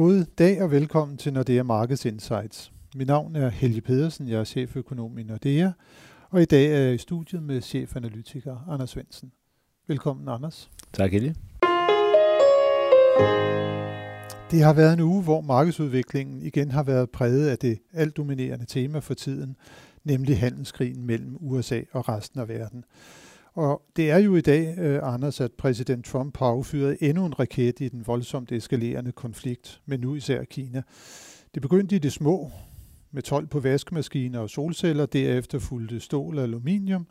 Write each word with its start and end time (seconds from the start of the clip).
God 0.00 0.24
dag 0.38 0.62
og 0.62 0.70
velkommen 0.70 1.16
til 1.16 1.32
Nordea 1.32 1.62
Markets 1.62 2.04
Insights. 2.04 2.72
Mit 2.94 3.06
navn 3.06 3.36
er 3.36 3.48
Helge 3.48 3.80
Pedersen, 3.80 4.28
jeg 4.28 4.40
er 4.40 4.44
cheføkonom 4.44 5.18
i 5.18 5.22
Nordea, 5.22 5.70
og 6.30 6.42
i 6.42 6.44
dag 6.44 6.66
er 6.66 6.78
jeg 6.78 6.94
i 6.94 6.98
studiet 6.98 7.42
med 7.42 7.60
chefanalytiker 7.60 8.68
Anders 8.70 8.90
Svensen. 8.90 9.32
Velkommen, 9.88 10.28
Anders. 10.28 10.70
Tak, 10.92 11.12
Helge. 11.12 11.34
Det 14.50 14.62
har 14.62 14.72
været 14.72 14.92
en 14.92 15.00
uge, 15.00 15.22
hvor 15.22 15.40
markedsudviklingen 15.40 16.42
igen 16.42 16.70
har 16.70 16.82
været 16.82 17.10
præget 17.10 17.48
af 17.48 17.58
det 17.58 17.78
alt 17.92 18.16
dominerende 18.16 18.66
tema 18.66 18.98
for 18.98 19.14
tiden, 19.14 19.56
nemlig 20.04 20.38
handelskrigen 20.38 21.06
mellem 21.06 21.36
USA 21.40 21.80
og 21.92 22.08
resten 22.08 22.40
af 22.40 22.48
verden. 22.48 22.84
Og 23.54 23.82
det 23.96 24.10
er 24.10 24.18
jo 24.18 24.36
i 24.36 24.40
dag, 24.40 24.78
øh, 24.78 25.14
Anders, 25.14 25.40
at 25.40 25.52
præsident 25.52 26.04
Trump 26.04 26.36
har 26.36 26.46
affyret 26.46 26.96
endnu 27.00 27.26
en 27.26 27.38
raket 27.38 27.80
i 27.80 27.88
den 27.88 28.06
voldsomt 28.06 28.52
eskalerende 28.52 29.12
konflikt 29.12 29.80
med 29.86 29.98
nu 29.98 30.14
især 30.14 30.44
Kina. 30.44 30.82
Det 31.54 31.62
begyndte 31.62 31.96
i 31.96 31.98
det 31.98 32.12
små, 32.12 32.50
med 33.12 33.22
12 33.22 33.46
på 33.46 33.60
vaskemaskiner 33.60 34.40
og 34.40 34.50
solceller, 34.50 35.06
derefter 35.06 35.58
fulgte 35.58 36.00
stål 36.00 36.38
og 36.38 36.44
aluminium. 36.44 37.06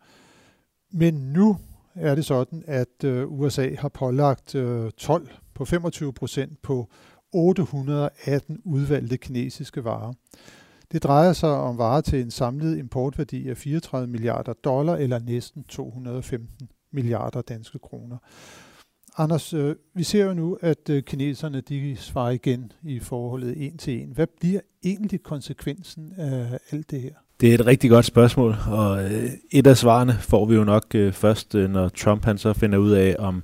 Men 0.91 1.13
nu 1.13 1.57
er 1.95 2.16
det 2.16 2.25
sådan, 2.25 2.63
at 2.67 3.03
øh, 3.03 3.31
USA 3.31 3.75
har 3.75 3.89
pålagt 3.89 4.55
øh, 4.55 4.91
12 4.91 5.30
på 5.53 5.66
25 5.66 6.13
procent 6.13 6.61
på 6.61 6.89
818 7.33 8.61
udvalgte 8.66 9.17
kinesiske 9.17 9.83
varer. 9.83 10.13
Det 10.91 11.03
drejer 11.03 11.34
sig 11.34 11.49
om 11.49 11.77
varer 11.77 12.02
til 12.02 12.21
en 12.21 12.31
samlet 12.31 12.77
importværdi 12.77 13.49
af 13.49 13.57
34 13.57 14.07
milliarder 14.07 14.53
dollar 14.53 14.95
eller 14.95 15.20
næsten 15.20 15.63
215 15.63 16.70
milliarder 16.91 17.41
danske 17.41 17.80
kroner. 17.80 18.17
Anders, 19.17 19.53
øh, 19.53 19.75
vi 19.95 20.03
ser 20.03 20.25
jo 20.25 20.33
nu, 20.33 20.57
at 20.61 20.89
øh, 20.89 21.03
kineserne 21.03 21.61
de 21.61 21.95
svarer 21.95 22.31
igen 22.31 22.71
i 22.83 22.99
forholdet 22.99 23.66
en 23.66 23.77
til 23.77 24.02
en. 24.02 24.09
Hvad 24.09 24.27
bliver 24.39 24.59
egentlig 24.83 25.23
konsekvensen 25.23 26.13
af 26.17 26.59
alt 26.71 26.91
det 26.91 27.02
her? 27.02 27.13
Det 27.41 27.50
er 27.50 27.53
et 27.53 27.66
rigtig 27.66 27.89
godt 27.89 28.06
spørgsmål, 28.06 28.56
og 28.67 29.03
øh, 29.03 29.30
et 29.52 29.67
af 29.67 29.78
svarene 29.78 30.13
får 30.13 30.45
vi 30.45 30.56
jo 30.56 30.63
nok 30.63 30.85
øh, 30.95 31.13
først, 31.13 31.56
øh, 31.56 31.69
når 31.69 31.89
Trump 31.89 32.25
han 32.25 32.38
så 32.38 32.53
finder 32.53 32.78
ud 32.78 32.91
af, 32.91 33.16
om 33.19 33.44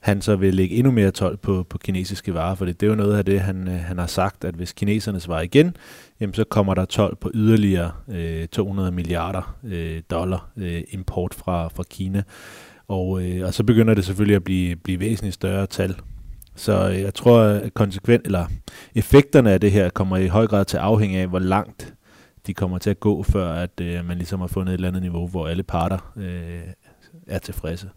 han 0.00 0.22
så 0.22 0.36
vil 0.36 0.54
lægge 0.54 0.76
endnu 0.76 0.92
mere 0.92 1.10
tolv 1.10 1.36
på, 1.36 1.66
på 1.70 1.78
kinesiske 1.78 2.34
varer, 2.34 2.54
for 2.54 2.64
det 2.64 2.82
er 2.82 2.86
jo 2.86 2.94
noget 2.94 3.18
af 3.18 3.24
det, 3.24 3.40
han, 3.40 3.68
øh, 3.68 3.74
han 3.74 3.98
har 3.98 4.06
sagt, 4.06 4.44
at 4.44 4.54
hvis 4.54 4.72
kineserne 4.72 5.20
svarer 5.20 5.42
igen, 5.42 5.76
jamen 6.20 6.34
så 6.34 6.44
kommer 6.44 6.74
der 6.74 6.84
12 6.84 7.16
på 7.16 7.30
yderligere 7.34 7.92
øh, 8.08 8.48
200 8.48 8.92
milliarder 8.92 9.56
øh, 9.64 10.02
dollar 10.10 10.50
øh, 10.56 10.82
import 10.90 11.34
fra, 11.34 11.68
fra 11.68 11.82
Kina. 11.90 12.22
Og, 12.88 13.22
øh, 13.22 13.46
og 13.46 13.54
så 13.54 13.64
begynder 13.64 13.94
det 13.94 14.04
selvfølgelig 14.04 14.36
at 14.36 14.44
blive, 14.44 14.76
blive 14.76 15.00
væsentligt 15.00 15.34
større 15.34 15.66
tal. 15.66 15.96
Så 16.56 16.88
øh, 16.88 17.00
jeg 17.00 17.14
tror, 17.14 17.40
at 17.40 17.74
konsekvent, 17.74 18.26
eller 18.26 18.46
effekterne 18.94 19.52
af 19.52 19.60
det 19.60 19.72
her 19.72 19.88
kommer 19.88 20.16
i 20.16 20.26
høj 20.26 20.46
grad 20.46 20.64
til 20.64 20.76
at 20.76 20.82
afhænge 20.82 21.20
af, 21.20 21.26
hvor 21.26 21.38
langt 21.38 21.94
de 22.46 22.54
kommer 22.54 22.78
til 22.78 22.90
at 22.90 23.00
gå, 23.00 23.22
før 23.22 23.52
at 23.52 23.80
øh, 23.80 24.06
man 24.06 24.16
ligesom 24.16 24.40
har 24.40 24.46
fundet 24.46 24.72
et 24.72 24.74
eller 24.74 24.88
andet 24.88 25.02
niveau, 25.02 25.26
hvor 25.26 25.48
alle 25.48 25.62
parter 25.62 26.12
øh, 26.16 26.60
er 27.26 27.38
tilfredse. 27.38 27.88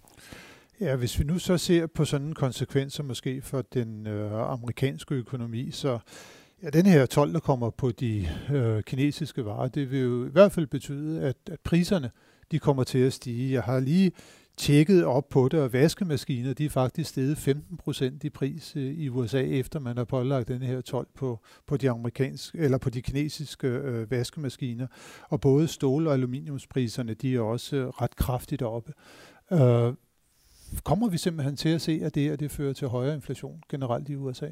Ja, 0.80 0.96
hvis 0.96 1.20
vi 1.20 1.24
nu 1.24 1.40
så 1.40 1.58
ser 1.58 1.88
på 1.88 2.06
sådan 2.06 2.28
en 2.28 2.34
konsekvenser 2.34 3.04
måske 3.04 3.42
for 3.42 3.62
den 3.62 4.08
øh, 4.08 4.52
amerikanske 4.52 5.16
økonomi, 5.16 5.72
så 5.72 6.00
ja, 6.64 6.70
den 6.70 6.86
her 6.86 7.06
12, 7.06 7.34
der 7.34 7.40
kommer 7.40 7.70
på 7.70 7.92
de 7.92 8.28
øh, 8.54 8.84
kinesiske 8.84 9.46
varer, 9.46 9.68
det 9.68 9.92
vil 9.92 10.00
jo 10.00 10.26
i 10.26 10.30
hvert 10.30 10.52
fald 10.52 10.68
betyde, 10.68 11.22
at, 11.22 11.36
at 11.52 11.60
priserne 11.60 12.12
de 12.52 12.60
kommer 12.60 12.84
til 12.84 13.00
at 13.00 13.14
stige. 13.14 13.54
Jeg 13.54 13.64
har 13.64 13.80
lige 13.80 14.12
tjekket 14.58 15.06
op 15.06 15.30
på 15.30 15.48
det, 15.48 15.60
og 15.60 15.74
vaskemaskiner, 15.74 16.54
de 16.54 16.66
er 16.66 16.70
faktisk 16.70 17.10
steget 17.10 17.38
15 17.38 17.78
procent 17.78 18.24
i 18.24 18.30
pris 18.30 18.74
øh, 18.76 18.84
i 18.84 19.10
USA, 19.10 19.42
efter 19.42 19.80
man 19.80 19.98
har 19.98 20.04
pålagt 20.04 20.48
den 20.48 20.62
her 20.62 20.82
12 20.82 21.08
på, 21.16 21.40
på 21.68 21.78
de 21.78 21.90
amerikanske, 21.90 22.58
eller 22.58 22.78
på 22.78 22.90
de 22.90 23.02
kinesiske 23.02 23.68
øh, 23.68 24.12
vaskemaskiner. 24.12 24.88
Og 25.30 25.42
både 25.42 25.68
stål- 25.68 26.08
og 26.08 26.14
aluminiumspriserne, 26.14 27.14
de 27.14 27.36
er 27.36 27.42
også 27.42 27.76
øh, 27.76 27.88
ret 27.88 28.16
kraftigt 28.16 28.62
oppe. 28.62 28.94
Øh, 29.52 29.94
kommer 30.84 31.10
vi 31.10 31.17
simpelthen 31.17 31.56
til 31.56 31.70
at 31.70 31.82
se, 31.82 32.00
at 32.04 32.16
det, 32.16 32.23
her 32.23 32.36
det 32.36 32.52
fører 32.52 32.73
til 32.73 32.88
højere 32.88 33.16
inflation 33.16 33.61
generelt 33.70 34.10
i 34.10 34.16
USA? 34.16 34.48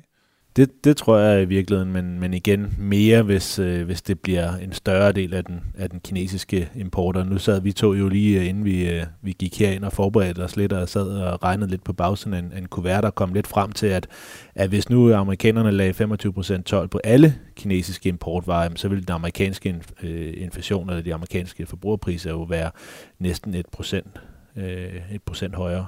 Det, 0.55 0.83
det 0.83 0.97
tror 0.97 1.17
jeg 1.17 1.41
i 1.41 1.45
virkeligheden, 1.45 1.91
men, 1.91 2.19
men 2.19 2.33
igen 2.33 2.75
mere, 2.77 3.21
hvis, 3.21 3.59
øh, 3.59 3.85
hvis 3.85 4.01
det 4.01 4.19
bliver 4.19 4.55
en 4.55 4.73
større 4.73 5.11
del 5.11 5.33
af 5.33 5.45
den, 5.45 5.61
af 5.77 5.89
den 5.89 5.99
kinesiske 5.99 6.69
importer. 6.75 7.23
Nu 7.23 7.37
sad 7.37 7.61
vi 7.61 7.71
to 7.71 7.93
jo 7.93 8.09
lige, 8.09 8.39
øh, 8.39 8.49
inden 8.49 8.65
vi, 8.65 8.89
øh, 8.89 9.05
vi 9.21 9.31
gik 9.39 9.59
herind 9.59 9.85
og 9.85 9.93
forberedte 9.93 10.39
os 10.39 10.55
lidt, 10.55 10.73
og 10.73 10.89
sad 10.89 11.07
og 11.07 11.43
regnede 11.43 11.69
lidt 11.69 11.83
på 11.83 11.93
bagsiden 11.93 12.33
af 12.33 12.39
en, 12.39 12.53
en 12.57 12.67
kuvert, 12.67 13.05
og 13.05 13.15
kom 13.15 13.33
lidt 13.33 13.47
frem 13.47 13.71
til, 13.71 13.87
at, 13.87 14.07
at 14.55 14.69
hvis 14.69 14.89
nu 14.89 15.13
amerikanerne 15.13 15.71
lagde 15.71 16.13
25% 16.57 16.61
tolv 16.61 16.87
på 16.87 16.99
alle 17.03 17.35
kinesiske 17.55 18.09
importvarer, 18.09 18.69
så 18.75 18.87
ville 18.87 19.03
den 19.03 19.13
amerikanske 19.13 19.81
øh, 20.03 20.33
inflation, 20.37 20.89
eller 20.89 21.03
de 21.03 21.13
amerikanske 21.13 21.65
forbrugerpriser 21.65 22.29
jo 22.29 22.41
være 22.41 22.71
næsten 23.19 23.55
1% 23.75 24.30
øh, 24.55 25.01
et 25.11 25.23
procent 25.25 25.55
højere. 25.55 25.85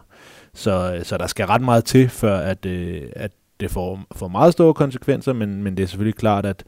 Så, 0.54 1.02
så 1.04 1.18
der 1.18 1.28
skal 1.28 1.46
ret 1.46 1.62
meget 1.62 1.86
til, 1.86 2.10
før 2.10 2.38
at, 2.38 2.66
øh, 2.66 3.10
at 3.16 3.32
det 3.60 3.72
får, 3.72 4.00
får 4.16 4.28
meget 4.28 4.54
store 4.54 4.74
konsekvenser, 4.74 5.34
men, 5.34 5.64
men 5.64 5.78
det 5.78 5.84
er 5.84 5.88
selvfølgelig 5.88 6.16
klart, 6.16 6.46
at, 6.46 6.64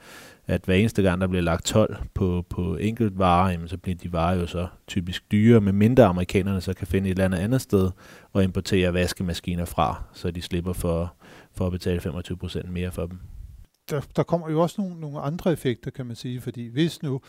at 0.48 0.62
hver 0.66 0.76
eneste 0.76 1.02
gang, 1.02 1.22
der 1.22 1.28
bliver 1.28 1.42
lagt 1.42 1.66
12 1.66 1.98
på, 2.14 2.46
på 2.50 2.76
enkelt 2.76 3.20
varer, 3.20 3.52
jamen, 3.52 3.68
så 3.68 3.78
bliver 3.78 3.96
de 3.96 4.14
varer 4.14 4.36
jo 4.36 4.48
så 4.48 4.68
typisk 4.88 5.32
dyre, 5.32 5.62
med 5.62 5.74
mindre 5.74 6.06
amerikanerne 6.06 6.62
så 6.62 6.74
kan 6.74 6.88
finde 6.88 7.10
et 7.10 7.12
eller 7.12 7.26
andet 7.26 7.38
andet 7.38 7.62
sted 7.62 7.92
og 8.34 8.44
importere 8.44 8.94
vaskemaskiner 8.94 9.66
fra, 9.66 10.04
så 10.14 10.32
de 10.32 10.42
slipper 10.42 10.74
for, 10.74 11.14
for 11.54 11.66
at 11.66 11.72
betale 11.72 12.00
25% 12.00 12.68
mere 12.68 12.92
for 12.92 13.06
dem. 13.06 13.20
Der, 13.90 14.02
der 14.16 14.24
kommer 14.24 14.50
jo 14.50 14.62
også 14.62 14.82
nogle, 14.82 15.00
nogle 15.00 15.20
andre 15.20 15.52
effekter, 15.52 15.92
kan 15.92 16.06
man 16.06 16.16
sige, 16.16 16.42
fordi 16.42 16.68
hvis 16.68 17.04
nu 17.04 17.22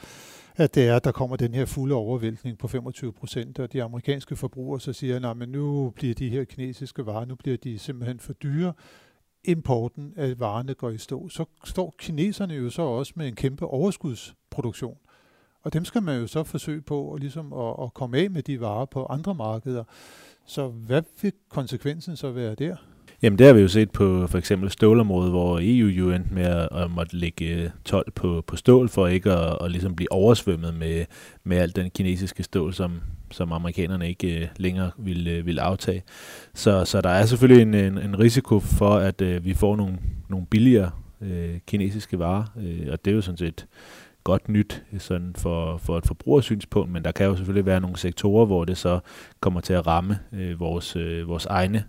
at 0.57 0.75
det 0.75 0.89
er, 0.89 0.97
at 0.97 1.05
der 1.05 1.13
kommer 1.13 1.37
den 1.37 1.55
her 1.55 1.65
fulde 1.65 1.95
overvæltning 1.95 2.59
på 2.59 2.69
25 2.69 3.13
procent, 3.13 3.59
og 3.59 3.73
de 3.73 3.83
amerikanske 3.83 4.37
forbrugere 4.37 4.81
så 4.81 4.93
siger, 4.93 5.31
at 5.31 5.49
nu 5.49 5.91
bliver 5.91 6.15
de 6.15 6.29
her 6.29 6.45
kinesiske 6.45 7.07
varer, 7.07 7.25
nu 7.25 7.35
bliver 7.35 7.57
de 7.57 7.79
simpelthen 7.79 8.21
for 8.21 8.33
dyre, 8.33 8.73
importen 9.45 10.13
af 10.17 10.41
varerne 10.41 10.75
går 10.75 10.91
i 10.91 10.99
stå, 10.99 11.29
så 11.29 11.45
står 11.65 11.95
kineserne 11.99 12.55
jo 12.55 12.71
så 12.71 12.83
også 12.83 13.13
med 13.17 13.29
en 13.29 13.35
kæmpe 13.35 13.67
overskudsproduktion. 13.67 14.97
Og 15.63 15.73
dem 15.73 15.85
skal 15.85 16.03
man 16.03 16.21
jo 16.21 16.27
så 16.27 16.45
forsøge 16.45 16.83
på 16.83 17.13
at, 17.13 17.21
ligesom 17.21 17.53
at, 17.53 17.75
at 17.83 17.95
komme 17.95 18.19
af 18.19 18.31
med 18.31 18.43
de 18.43 18.61
varer 18.61 18.85
på 18.85 19.07
andre 19.07 19.35
markeder. 19.35 19.85
Så 20.47 20.69
hvad 20.69 21.03
vil 21.23 21.33
konsekvensen 21.49 22.17
så 22.17 22.31
være 22.31 22.55
der? 22.55 22.77
Jamen 23.27 23.39
det 23.39 23.47
har 23.47 23.55
vi 23.55 23.61
jo 23.61 23.69
set 23.69 23.91
på 23.91 24.27
for 24.27 24.39
eksempel 24.39 24.71
stålområdet, 24.71 25.31
hvor 25.31 25.59
EU 25.63 25.89
jo 25.89 26.11
endte 26.11 26.35
med 26.35 26.45
at, 26.45 26.69
at 26.73 26.91
måtte 26.91 27.17
lægge 27.17 27.45
øh, 27.45 27.71
12 27.85 28.11
på, 28.11 28.45
på 28.47 28.57
stål 28.57 28.89
for 28.89 29.07
ikke 29.07 29.33
at, 29.33 29.59
at 29.65 29.71
ligesom 29.71 29.97
blive 29.97 30.13
oversvømmet 30.13 30.75
med, 30.75 31.05
med 31.45 31.57
alt 31.57 31.77
den 31.77 31.91
kinesiske 31.91 32.43
stål, 32.43 32.75
som, 32.75 33.01
som 33.31 33.53
amerikanerne 33.53 34.09
ikke 34.09 34.41
øh, 34.41 34.49
længere 34.57 34.91
ville, 34.99 35.31
øh, 35.31 35.47
ville 35.47 35.61
aftage. 35.61 36.03
Så, 36.55 36.85
så 36.85 37.01
der 37.01 37.09
er 37.09 37.27
selvfølgelig 37.27 37.63
en, 37.63 37.75
en, 37.75 37.99
en 37.99 38.19
risiko 38.19 38.61
for, 38.61 38.95
at 38.95 39.21
uh, 39.21 39.45
vi 39.45 39.55
får 39.55 39.77
nogle, 39.77 39.99
nogle 40.29 40.47
billigere 40.47 40.91
øh, 41.21 41.59
kinesiske 41.67 42.19
varer, 42.19 42.45
øh, 42.57 42.93
og 42.93 43.05
det 43.05 43.11
er 43.11 43.15
jo 43.15 43.23
sådan 43.23 43.39
set 43.39 43.67
godt 44.25 44.49
nyt 44.49 44.83
sådan 44.99 45.35
for, 45.39 45.77
for 45.77 45.99
et 45.99 46.07
forbrugersynspunkt, 46.07 46.93
men 46.93 47.05
der 47.05 47.13
kan 47.13 47.27
jo 47.27 47.37
selvfølgelig 47.37 47.67
være 47.67 47.81
nogle 47.81 47.97
sektorer, 47.97 48.47
hvor 48.47 48.65
det 48.65 48.77
så 48.77 48.99
kommer 49.41 49.61
til 49.61 49.73
at 49.73 49.87
ramme 49.87 50.19
øh, 50.33 50.61
vores, 50.61 50.97
øh, 50.97 51.29
vores 51.29 51.47
egne 51.47 51.85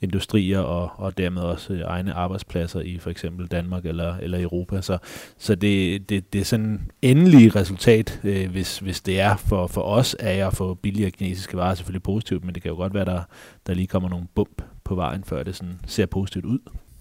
industrier 0.00 0.58
og, 0.58 0.90
og 0.96 1.18
dermed 1.18 1.42
også 1.42 1.72
øh, 1.72 1.80
egne 1.80 2.12
arbejdspladser 2.12 2.80
i 2.80 2.98
for 2.98 3.10
eksempel 3.10 3.46
Danmark 3.46 3.86
eller, 3.86 4.16
eller 4.16 4.42
Europa. 4.42 4.82
Så, 4.82 4.98
så 5.38 5.54
det, 5.54 6.08
det, 6.08 6.32
det 6.32 6.40
er 6.40 6.44
sådan 6.44 6.90
endelige 7.02 7.48
resultat, 7.48 8.20
øh, 8.24 8.50
hvis, 8.50 8.78
hvis 8.78 9.00
det 9.00 9.20
er 9.20 9.36
for, 9.36 9.66
for 9.66 9.82
os, 9.82 10.16
er 10.20 10.46
at 10.46 10.54
få 10.54 10.74
billigere 10.74 11.10
kinesiske 11.10 11.56
varer 11.56 11.74
selvfølgelig 11.74 12.02
positivt, 12.02 12.44
men 12.44 12.54
det 12.54 12.62
kan 12.62 12.70
jo 12.70 12.76
godt 12.76 12.94
være, 12.94 13.04
der, 13.04 13.22
der 13.66 13.74
lige 13.74 13.86
kommer 13.86 14.08
nogle 14.08 14.26
bump 14.34 14.62
på 14.84 14.94
vejen, 14.94 15.24
før 15.24 15.42
det 15.42 15.56
sådan 15.56 15.80
ser 15.86 16.06
positivt 16.06 16.44
ud. 16.44 16.58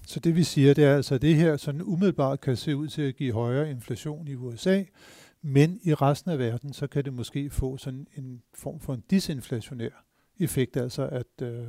Så 0.07 0.19
det 0.19 0.35
vi 0.35 0.43
siger, 0.43 0.73
det 0.73 0.83
er 0.83 0.95
altså, 0.95 1.15
at 1.15 1.21
det 1.21 1.35
her 1.35 1.57
sådan 1.57 1.81
umiddelbart 1.81 2.41
kan 2.41 2.55
se 2.55 2.75
ud 2.75 2.87
til 2.87 3.01
at 3.01 3.15
give 3.15 3.33
højere 3.33 3.69
inflation 3.69 4.27
i 4.27 4.35
USA, 4.35 4.83
men 5.41 5.79
i 5.83 5.93
resten 5.93 6.31
af 6.31 6.39
verden, 6.39 6.73
så 6.73 6.87
kan 6.87 7.05
det 7.05 7.13
måske 7.13 7.49
få 7.49 7.77
sådan 7.77 8.07
en 8.17 8.41
form 8.53 8.79
for 8.79 8.93
en 8.93 9.03
disinflationær 9.09 10.05
effekt, 10.39 10.77
altså 10.77 11.07
at, 11.07 11.41
øh, 11.41 11.63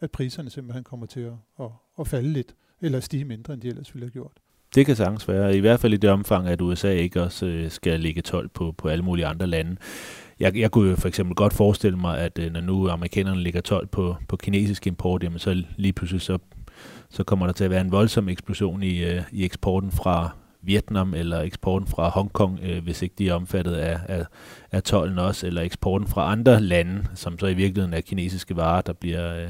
at 0.00 0.10
priserne 0.10 0.50
simpelthen 0.50 0.84
kommer 0.84 1.06
til 1.06 1.20
at, 1.20 1.32
at, 1.60 1.70
at 2.00 2.08
falde 2.08 2.32
lidt, 2.32 2.54
eller 2.80 3.00
stige 3.00 3.24
mindre, 3.24 3.52
end 3.54 3.62
de 3.62 3.68
ellers 3.68 3.94
ville 3.94 4.04
have 4.04 4.12
gjort. 4.12 4.32
Det 4.74 4.86
kan 4.86 4.96
sagtens 4.96 5.28
være, 5.28 5.56
i 5.56 5.60
hvert 5.60 5.80
fald 5.80 5.94
i 5.94 5.96
det 5.96 6.10
omfang, 6.10 6.48
at 6.48 6.60
USA 6.60 6.90
ikke 6.90 7.22
også 7.22 7.46
øh, 7.46 7.70
skal 7.70 8.00
ligge 8.00 8.22
12 8.22 8.48
på, 8.48 8.72
på 8.72 8.88
alle 8.88 9.04
mulige 9.04 9.26
andre 9.26 9.46
lande. 9.46 9.76
Jeg, 10.40 10.56
jeg 10.56 10.70
kunne 10.70 10.90
jo 10.90 10.96
for 10.96 11.08
eksempel 11.08 11.34
godt 11.34 11.52
forestille 11.52 11.98
mig, 11.98 12.18
at 12.18 12.38
øh, 12.38 12.52
når 12.52 12.60
nu 12.60 12.88
amerikanerne 12.88 13.40
ligger 13.40 13.60
12 13.60 13.86
på, 13.86 14.16
på 14.28 14.36
kinesisk 14.36 14.86
import, 14.86 15.22
jamen 15.22 15.38
så 15.38 15.64
lige 15.76 15.92
pludselig 15.92 16.20
så, 16.22 16.38
så 17.10 17.24
kommer 17.24 17.46
der 17.46 17.52
til 17.52 17.64
at 17.64 17.70
være 17.70 17.80
en 17.80 17.92
voldsom 17.92 18.28
eksplosion 18.28 18.82
i, 18.82 19.04
øh, 19.04 19.22
i 19.32 19.44
eksporten 19.44 19.90
fra, 19.90 20.30
Vietnam, 20.62 21.14
eller 21.14 21.40
eksporten 21.40 21.88
fra 21.88 22.08
Hongkong, 22.08 22.60
øh, 22.62 22.82
hvis 22.82 23.02
ikke 23.02 23.14
de 23.18 23.28
er 23.28 23.34
omfattet 23.34 23.74
af, 23.74 23.98
af, 24.08 24.24
af 24.72 24.82
tollen 24.82 25.18
også, 25.18 25.46
eller 25.46 25.62
eksporten 25.62 26.08
fra 26.08 26.32
andre 26.32 26.60
lande, 26.60 27.04
som 27.14 27.38
så 27.38 27.46
i 27.46 27.54
virkeligheden 27.54 27.94
er 27.94 28.00
kinesiske 28.00 28.56
varer, 28.56 28.80
der 28.80 28.92
bliver, 28.92 29.42
øh, 29.42 29.48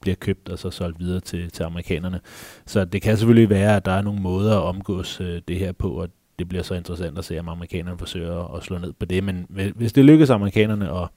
bliver 0.00 0.14
købt 0.14 0.48
og 0.48 0.58
så 0.58 0.70
solgt 0.70 1.00
videre 1.00 1.20
til, 1.20 1.50
til 1.50 1.62
amerikanerne. 1.62 2.20
Så 2.66 2.84
det 2.84 3.02
kan 3.02 3.16
selvfølgelig 3.16 3.50
være, 3.50 3.76
at 3.76 3.84
der 3.84 3.92
er 3.92 4.02
nogle 4.02 4.20
måder 4.20 4.56
at 4.56 4.62
omgås 4.62 5.20
øh, 5.20 5.42
det 5.48 5.58
her 5.58 5.72
på, 5.72 5.90
og 5.90 6.08
det 6.38 6.48
bliver 6.48 6.62
så 6.62 6.74
interessant 6.74 7.18
at 7.18 7.24
se, 7.24 7.38
om 7.38 7.48
amerikanerne 7.48 7.98
forsøger 7.98 8.54
at 8.56 8.62
slå 8.62 8.78
ned 8.78 8.92
på 8.92 9.04
det. 9.06 9.24
Men 9.24 9.46
hvis 9.74 9.92
det 9.92 10.04
lykkes 10.04 10.30
amerikanerne 10.30 11.02
at 11.02 11.08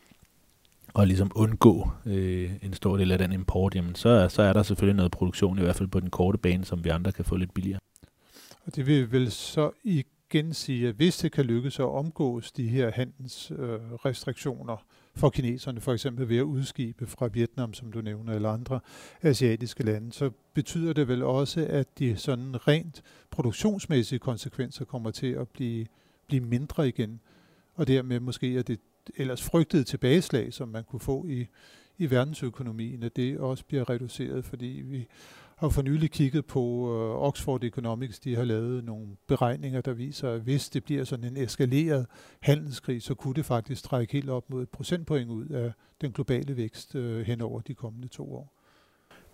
og 0.93 1.07
ligesom 1.07 1.31
undgå 1.35 1.89
øh, 2.05 2.51
en 2.61 2.73
stor 2.73 2.97
del 2.97 3.11
af 3.11 3.17
den 3.17 3.31
import, 3.31 3.75
jamen 3.75 3.95
så, 3.95 4.29
så 4.29 4.41
er 4.41 4.53
der 4.53 4.63
selvfølgelig 4.63 4.95
noget 4.95 5.11
produktion, 5.11 5.59
i 5.59 5.61
hvert 5.61 5.75
fald 5.75 5.89
på 5.89 5.99
den 5.99 6.09
korte 6.09 6.37
bane, 6.37 6.65
som 6.65 6.83
vi 6.83 6.89
andre 6.89 7.11
kan 7.11 7.25
få 7.25 7.35
lidt 7.35 7.53
billigere. 7.53 7.79
Og 8.65 8.75
det 8.75 8.87
vil 8.87 9.11
vel 9.11 9.31
så 9.31 9.71
igen 9.83 10.53
sige, 10.53 10.87
at 10.87 10.95
hvis 10.95 11.17
det 11.17 11.31
kan 11.31 11.45
lykkes 11.45 11.79
at 11.79 11.85
omgås 11.85 12.51
de 12.51 12.67
her 12.67 12.91
handelsrestriktioner 12.91 14.73
øh, 14.73 14.79
for 15.15 15.29
kineserne, 15.29 15.81
for 15.81 15.93
eksempel 15.93 16.29
ved 16.29 16.37
at 16.37 16.43
udskibe 16.43 17.07
fra 17.07 17.27
Vietnam, 17.27 17.73
som 17.73 17.91
du 17.91 18.01
nævner, 18.01 18.33
eller 18.33 18.49
andre 18.49 18.79
asiatiske 19.21 19.83
lande, 19.83 20.13
så 20.13 20.29
betyder 20.53 20.93
det 20.93 21.07
vel 21.07 21.23
også, 21.23 21.65
at 21.69 21.99
de 21.99 22.17
sådan 22.17 22.67
rent 22.67 23.03
produktionsmæssige 23.31 24.19
konsekvenser 24.19 24.85
kommer 24.85 25.11
til 25.11 25.27
at 25.27 25.49
blive, 25.49 25.85
blive 26.27 26.41
mindre 26.41 26.87
igen, 26.87 27.19
og 27.75 27.87
dermed 27.87 28.19
måske 28.19 28.47
at 28.47 28.67
det 28.67 28.79
ellers 29.17 29.43
frygtede 29.43 29.83
tilbageslag, 29.83 30.53
som 30.53 30.69
man 30.69 30.83
kunne 30.83 30.99
få 30.99 31.25
i, 31.27 31.47
i 31.97 32.09
verdensøkonomien, 32.09 33.03
at 33.03 33.15
det 33.15 33.37
også 33.37 33.65
bliver 33.65 33.89
reduceret, 33.89 34.45
fordi 34.45 34.81
vi 34.85 35.07
har 35.59 35.69
for 35.69 35.81
nylig 35.81 36.11
kigget 36.11 36.45
på 36.45 36.59
uh, 36.59 37.27
Oxford 37.27 37.63
Economics, 37.63 38.19
de 38.19 38.35
har 38.35 38.43
lavet 38.43 38.83
nogle 38.83 39.07
beregninger, 39.27 39.81
der 39.81 39.93
viser, 39.93 40.31
at 40.31 40.41
hvis 40.41 40.69
det 40.69 40.83
bliver 40.83 41.03
sådan 41.03 41.25
en 41.25 41.37
eskaleret 41.37 42.05
handelskrig, 42.41 43.01
så 43.01 43.13
kunne 43.13 43.33
det 43.33 43.45
faktisk 43.45 43.83
trække 43.83 44.13
helt 44.13 44.29
op 44.29 44.49
mod 44.49 44.63
et 44.63 44.69
procentpoint 44.69 45.29
ud 45.29 45.45
af 45.45 45.71
den 46.01 46.11
globale 46.11 46.57
vækst 46.57 46.95
uh, 46.95 47.19
hen 47.19 47.41
over 47.41 47.61
de 47.61 47.73
kommende 47.73 48.07
to 48.07 48.33
år. 48.33 48.53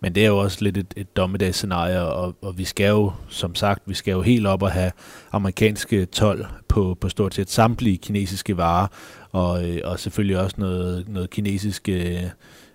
Men 0.00 0.14
det 0.14 0.24
er 0.24 0.28
jo 0.28 0.38
også 0.38 0.64
lidt 0.64 0.76
et, 0.76 0.94
et 0.96 1.16
dommedagsscenarie, 1.16 2.02
og, 2.02 2.36
og 2.42 2.58
vi 2.58 2.64
skal 2.64 2.88
jo, 2.88 3.12
som 3.28 3.54
sagt, 3.54 3.82
vi 3.86 3.94
skal 3.94 4.12
jo 4.12 4.22
helt 4.22 4.46
op 4.46 4.62
og 4.62 4.70
have 4.70 4.92
amerikanske 5.32 6.06
tolv 6.06 6.46
på, 6.68 6.96
på 7.00 7.08
stort 7.08 7.34
set 7.34 7.50
samtlige 7.50 7.98
kinesiske 7.98 8.56
varer, 8.56 8.86
og, 9.32 9.70
øh, 9.70 9.80
og 9.84 10.00
selvfølgelig 10.00 10.38
også 10.38 10.56
noget, 10.58 11.08
noget 11.08 11.30
kinesisk 11.30 11.88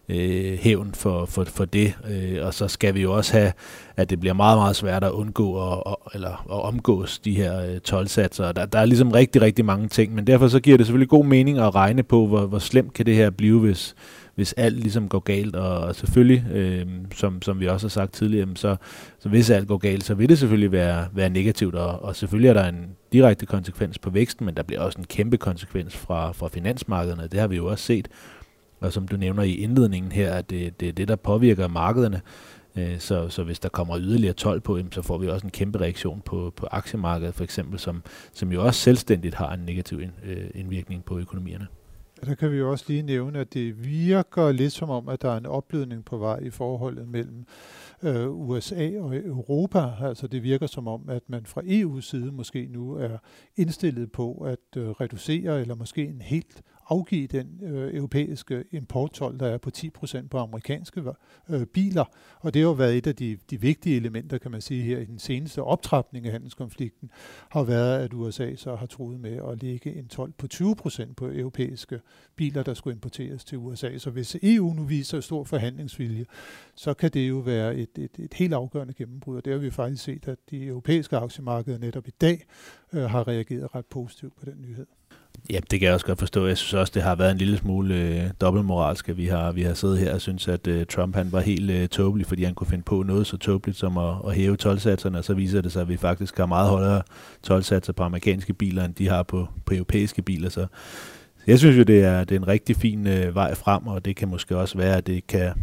øh, 0.10 0.58
hævn 0.60 0.94
for, 0.94 1.26
for, 1.26 1.44
for 1.44 1.66
det. 1.66 1.94
Øh, 2.10 2.46
og 2.46 2.54
så 2.54 2.68
skal 2.68 2.94
vi 2.94 3.02
jo 3.02 3.14
også 3.14 3.34
have, 3.34 3.52
at 3.98 4.10
det 4.10 4.20
bliver 4.20 4.34
meget, 4.34 4.58
meget 4.58 4.76
svært 4.76 5.04
at 5.04 5.12
undgå 5.12 5.72
at, 5.72 5.96
eller 6.14 6.30
at 6.30 6.62
omgås 6.62 7.20
de 7.20 7.36
her 7.36 7.62
øh, 7.62 7.80
12-satser. 7.90 8.52
Der, 8.52 8.66
der 8.66 8.80
er 8.80 8.86
ligesom 8.86 9.12
rigtig, 9.12 9.42
rigtig 9.42 9.66
mange 9.66 9.88
ting, 9.88 10.16
men 10.16 10.28
derfor 10.28 10.48
så 10.48 10.60
giver 10.60 10.78
det 10.78 10.86
selvfølgelig 10.86 11.10
god 11.10 11.26
mening 11.26 11.58
at 11.58 11.76
regne 11.76 12.04
på, 12.04 12.28
hvor, 12.28 12.46
hvor 12.46 12.60
slemt 12.60 12.94
kan 12.94 13.06
det 13.06 13.16
her 13.16 13.30
blive, 13.30 13.60
hvis, 13.60 13.96
hvis 14.36 14.54
alt 14.54 14.80
ligesom 14.80 15.10
går 15.10 15.20
galt, 15.20 15.56
og 15.56 15.96
selvfølgelig, 15.96 16.46
øh, 16.54 16.86
som, 17.16 17.42
som 17.42 17.60
vi 17.60 17.68
også 17.68 17.88
har 17.88 17.90
sagt 17.90 18.14
tidligere, 18.14 18.48
så, 18.56 18.76
så 19.20 19.30
hvis 19.30 19.50
alt 19.50 19.68
går 19.68 19.78
galt, 19.78 20.04
så 20.04 20.14
vil 20.14 20.30
det 20.30 20.38
selvfølgelig 20.40 20.72
være, 20.72 21.08
være 21.14 21.30
negativt, 21.30 21.76
og, 21.76 22.02
og 22.02 22.16
selvfølgelig 22.16 22.50
er 22.50 22.54
der 22.54 22.66
en 22.66 22.86
direkte 23.14 23.46
konsekvens 23.46 24.00
på 24.00 24.10
væksten, 24.10 24.46
men 24.46 24.56
der 24.56 24.64
bliver 24.64 24.82
også 24.82 25.00
en 25.00 25.06
kæmpe 25.06 25.38
konsekvens 25.38 25.98
fra, 25.98 26.32
fra 26.32 26.48
finansmarkederne, 26.48 27.28
det 27.32 27.40
har 27.40 27.48
vi 27.48 27.56
jo 27.56 27.66
også 27.66 27.86
set, 27.86 28.08
og 28.82 28.94
som 28.94 29.08
du 29.08 29.18
nævner 29.18 29.44
i 29.44 29.56
indledningen 29.56 30.12
her, 30.12 30.34
at 30.34 30.50
det, 30.50 30.80
det 30.80 30.88
er 30.90 30.94
det, 30.94 31.08
der 31.08 31.16
påvirker 31.16 31.68
markederne, 31.68 32.22
øh, 32.76 33.00
så, 33.00 33.30
så 33.30 33.44
hvis 33.44 33.60
der 33.60 33.70
kommer 33.70 34.00
yderligere 34.00 34.34
12 34.34 34.62
på, 34.62 34.80
så 34.92 35.02
får 35.02 35.18
vi 35.18 35.28
også 35.28 35.48
en 35.48 35.52
kæmpe 35.52 35.80
reaktion 35.80 36.22
på, 36.26 36.54
på 36.56 36.68
aktiemarkedet 36.72 37.36
for 37.36 37.44
eksempel, 37.44 37.80
som, 37.80 38.04
som 38.34 38.52
jo 38.52 38.66
også 38.66 38.80
selvstændigt 38.80 39.36
har 39.36 39.54
en 39.54 39.60
negativ 39.60 40.02
øh, 40.26 40.50
indvirkning 40.56 41.06
på 41.06 41.20
økonomierne. 41.20 41.68
Der 42.26 42.36
kan 42.36 42.52
vi 42.52 42.58
jo 42.58 42.72
også 42.72 42.86
lige 42.88 43.02
nævne, 43.02 43.40
at 43.40 43.54
det 43.54 43.86
virker 43.86 44.52
lidt 44.52 44.74
som 44.74 44.90
om, 44.90 45.10
at 45.10 45.22
der 45.22 45.32
er 45.32 45.38
en 45.38 45.46
opblødning 45.46 46.06
på 46.06 46.18
vej 46.18 46.40
i 46.40 46.50
forholdet 46.50 47.08
mellem 47.08 47.46
øh, 48.04 48.30
USA 48.30 48.92
og 49.00 49.16
Europa. 49.16 49.92
Altså 50.02 50.28
det 50.28 50.44
virker 50.44 50.68
som 50.68 50.88
om, 50.88 51.10
at 51.10 51.24
man 51.28 51.46
fra 51.46 51.62
EU's 51.62 52.02
side 52.02 52.32
måske 52.32 52.68
nu 52.70 52.94
er 52.94 53.18
indstillet 53.58 54.12
på 54.12 54.34
at 54.34 54.78
øh, 54.78 54.90
reducere 54.90 55.62
eller 55.62 55.76
måske 55.76 56.06
en 56.06 56.22
helt 56.22 56.62
afgive 56.90 57.28
den 57.28 57.60
øh, 57.64 57.96
europæiske 57.96 58.64
importtol, 58.72 59.40
der 59.40 59.48
er 59.48 59.58
på 59.58 59.70
10% 59.78 60.28
på 60.28 60.38
amerikanske 60.38 61.04
øh, 61.50 61.66
biler. 61.66 62.06
Og 62.40 62.54
det 62.54 62.62
har 62.62 62.70
jo 62.70 62.74
været 62.74 62.98
et 62.98 63.08
af 63.08 63.16
de, 63.16 63.38
de 63.50 63.62
vigtige 63.62 63.96
elementer, 63.96 64.38
kan 64.38 64.52
man 64.52 64.62
sige 64.62 64.82
her 64.84 65.00
i 65.00 65.06
den 65.06 65.20
seneste 65.20 65.64
optrapning 65.64 66.26
af 66.26 66.32
handelskonflikten, 66.32 67.10
har 67.50 67.64
været, 67.64 68.00
at 68.00 68.14
USA 68.14 68.56
så 68.56 68.76
har 68.76 68.86
troet 68.86 69.20
med 69.20 69.40
at 69.52 69.62
lægge 69.64 69.96
en 69.96 70.08
tol 70.08 70.32
på 70.38 70.48
20% 70.54 71.14
på 71.14 71.30
europæiske 71.32 72.00
biler, 72.36 72.64
der 72.64 72.74
skulle 72.74 72.94
importeres 72.94 73.44
til 73.44 73.58
USA. 73.58 73.98
Så 73.98 74.10
hvis 74.10 74.38
EU 74.44 74.74
nu 74.74 74.84
viser 74.84 75.20
stor 75.20 75.44
forhandlingsvilje, 75.44 76.26
så 76.76 76.94
kan 76.94 77.12
det 77.12 77.30
jo 77.30 77.36
være 77.36 77.76
et, 77.76 77.98
et, 77.98 78.20
et 78.20 78.34
helt 78.34 78.54
afgørende 78.54 78.94
gennembrud. 78.94 79.38
Og 79.38 79.46
det 79.46 79.54
har 79.54 79.60
vi 79.60 79.72
faktisk 79.72 80.04
set, 80.04 80.28
at 80.28 80.38
de 80.50 80.66
europæiske 80.66 81.18
aktiemarkeder 81.18 81.78
netop 81.78 82.08
i 82.08 82.12
dag 82.22 82.46
øh, 82.94 83.04
har 83.04 83.28
reageret 83.28 83.76
ret 83.76 83.86
positivt 83.86 84.36
på 84.36 84.46
den 84.46 84.62
nyhed. 84.62 84.86
Ja, 85.50 85.60
det 85.72 85.80
kan 85.80 85.86
jeg 85.86 85.94
også 85.94 86.06
godt 86.06 86.20
forstå. 86.20 86.48
Jeg 86.48 86.58
synes 86.58 86.74
også, 86.74 86.92
det 86.96 87.04
har 87.04 87.16
været 87.16 87.32
en 87.32 87.38
lille 87.38 87.58
smule 87.58 87.96
øh, 87.96 88.30
dobbeltmoralsk, 88.42 89.10
at 89.10 89.18
vi 89.18 89.26
har, 89.26 89.52
vi 89.52 89.62
har 89.62 89.74
siddet 89.74 89.98
her 89.98 90.14
og 90.14 90.22
synes, 90.22 90.48
at 90.48 90.68
øh, 90.68 90.86
Trump 90.86 91.16
han 91.16 91.32
var 91.32 91.40
helt 91.40 91.72
øh, 91.72 91.88
tåbelig, 91.88 92.28
fordi 92.28 92.44
han 92.44 92.54
kunne 92.54 92.68
finde 92.68 92.84
på 92.84 93.04
noget 93.04 93.28
så 93.28 93.38
tåbeligt 93.38 93.78
som 93.78 93.98
at, 93.98 94.16
at 94.28 94.36
hæve 94.36 94.56
tolvsatserne, 94.56 95.18
og 95.18 95.24
så 95.24 95.34
viser 95.34 95.62
det 95.62 95.72
sig, 95.72 95.82
at 95.82 95.90
vi 95.90 95.98
faktisk 95.98 96.38
har 96.38 96.46
meget 96.46 96.70
højere 96.70 97.02
tolvsatser 97.44 97.94
på 97.94 98.04
amerikanske 98.04 98.54
biler, 98.54 98.86
end 98.86 98.94
de 98.94 99.08
har 99.08 99.24
på, 99.24 99.48
på 99.66 99.74
europæiske 99.74 100.22
biler. 100.22 100.50
Så 100.50 100.68
jeg 101.48 101.60
synes 101.60 101.78
jo, 101.78 101.84
det 101.84 102.04
er, 102.04 102.24
det 102.24 102.36
er 102.36 102.40
en 102.40 102.48
rigtig 102.48 102.76
fin 102.76 103.08
øh, 103.08 103.36
vej 103.36 103.56
frem, 103.56 103.88
og 103.88 104.06
det 104.06 104.16
kan 104.16 104.28
måske 104.28 104.58
også 104.58 104.78
være, 104.78 104.98
at 104.98 105.08
det 105.08 105.28
kan, 105.28 105.54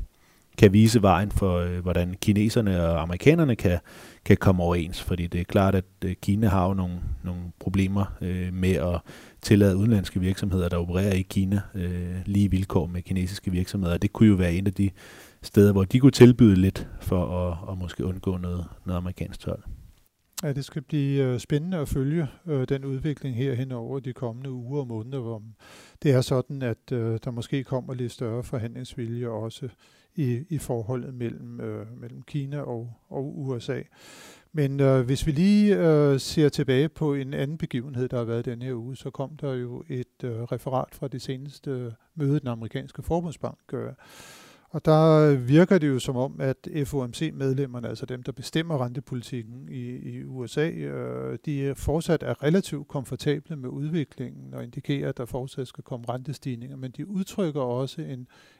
kan 0.58 0.72
vise 0.72 1.02
vejen 1.02 1.30
for, 1.30 1.58
øh, 1.58 1.78
hvordan 1.78 2.14
kineserne 2.20 2.84
og 2.84 3.02
amerikanerne 3.02 3.56
kan, 3.56 3.78
kan 4.24 4.36
komme 4.36 4.62
overens. 4.62 5.02
Fordi 5.02 5.26
det 5.26 5.40
er 5.40 5.44
klart, 5.44 5.74
at 5.74 5.84
øh, 6.04 6.14
Kina 6.22 6.48
har 6.48 6.68
jo 6.68 6.74
nogle, 6.74 6.94
nogle 7.24 7.40
problemer 7.60 8.04
øh, 8.20 8.54
med 8.54 8.72
at 8.74 9.00
tillade 9.42 9.76
udenlandske 9.76 10.20
virksomheder, 10.20 10.68
der 10.68 10.76
opererer 10.76 11.14
i 11.14 11.22
Kina, 11.22 11.60
øh, 11.74 12.16
lige 12.26 12.50
vilkår 12.50 12.86
med 12.86 13.02
kinesiske 13.02 13.50
virksomheder. 13.50 13.98
Det 13.98 14.12
kunne 14.12 14.28
jo 14.28 14.34
være 14.34 14.52
en 14.52 14.66
af 14.66 14.74
de 14.74 14.90
steder, 15.42 15.72
hvor 15.72 15.84
de 15.84 16.00
kunne 16.00 16.12
tilbyde 16.12 16.56
lidt 16.56 16.88
for 17.00 17.26
at, 17.26 17.72
at 17.72 17.78
måske 17.78 18.04
undgå 18.04 18.36
noget, 18.36 18.64
noget 18.86 18.98
amerikansk 18.98 19.40
tøj. 19.40 19.56
Ja, 20.42 20.52
det 20.52 20.64
skal 20.64 20.82
blive 20.82 21.24
øh, 21.24 21.38
spændende 21.38 21.76
at 21.78 21.88
følge 21.88 22.26
øh, 22.46 22.68
den 22.68 22.84
udvikling 22.84 23.36
her 23.36 23.54
hen 23.54 23.72
over 23.72 24.00
de 24.00 24.12
kommende 24.12 24.50
uger 24.50 24.80
og 24.80 24.86
måneder, 24.86 25.20
hvor 25.20 25.42
det 26.02 26.12
er 26.12 26.20
sådan, 26.20 26.62
at 26.62 26.92
øh, 26.92 27.18
der 27.24 27.30
måske 27.30 27.64
kommer 27.64 27.94
lidt 27.94 28.12
større 28.12 28.42
forhandlingsvilje 28.42 29.28
også 29.28 29.68
i, 30.14 30.44
i 30.48 30.58
forholdet 30.58 31.14
mellem, 31.14 31.60
øh, 31.60 32.00
mellem 32.00 32.22
Kina 32.22 32.60
og, 32.60 32.92
og 33.08 33.38
USA. 33.38 33.82
Men 34.52 34.80
øh, 34.80 35.06
hvis 35.06 35.26
vi 35.26 35.32
lige 35.32 35.76
øh, 35.76 36.20
ser 36.20 36.48
tilbage 36.48 36.88
på 36.88 37.14
en 37.14 37.34
anden 37.34 37.58
begivenhed, 37.58 38.08
der 38.08 38.16
har 38.16 38.24
været 38.24 38.44
den 38.44 38.62
her 38.62 38.74
uge, 38.74 38.96
så 38.96 39.10
kom 39.10 39.36
der 39.36 39.54
jo 39.54 39.84
et 39.88 40.24
øh, 40.24 40.42
referat 40.42 40.88
fra 40.94 41.08
det 41.08 41.22
seneste 41.22 41.70
øh, 41.70 41.92
møde, 42.14 42.40
den 42.40 42.48
amerikanske 42.48 43.02
forbundsbank 43.02 43.58
øh, 43.72 43.92
og 44.70 44.84
der 44.84 45.30
øh, 45.30 45.48
virker 45.48 45.78
det 45.78 45.88
jo 45.88 45.98
som 45.98 46.16
om, 46.16 46.40
at 46.40 46.68
FOMC-medlemmerne, 46.84 47.88
altså 47.88 48.06
dem, 48.06 48.22
der 48.22 48.32
bestemmer 48.32 48.84
rentepolitikken 48.84 49.68
i, 49.68 49.96
i 49.96 50.24
USA, 50.24 50.70
øh, 50.70 51.38
de 51.44 51.58
øh, 51.58 51.76
fortsat 51.76 52.22
er 52.22 52.42
relativt 52.42 52.88
komfortable 52.88 53.56
med 53.56 53.68
udviklingen 53.68 54.54
og 54.54 54.64
indikerer, 54.64 55.08
at 55.08 55.16
der 55.16 55.24
fortsat 55.24 55.68
skal 55.68 55.84
komme 55.84 56.06
rentestigninger, 56.08 56.76
men 56.76 56.90
de 56.90 57.08
udtrykker 57.08 57.60
også 57.60 58.02
en, 58.02 58.18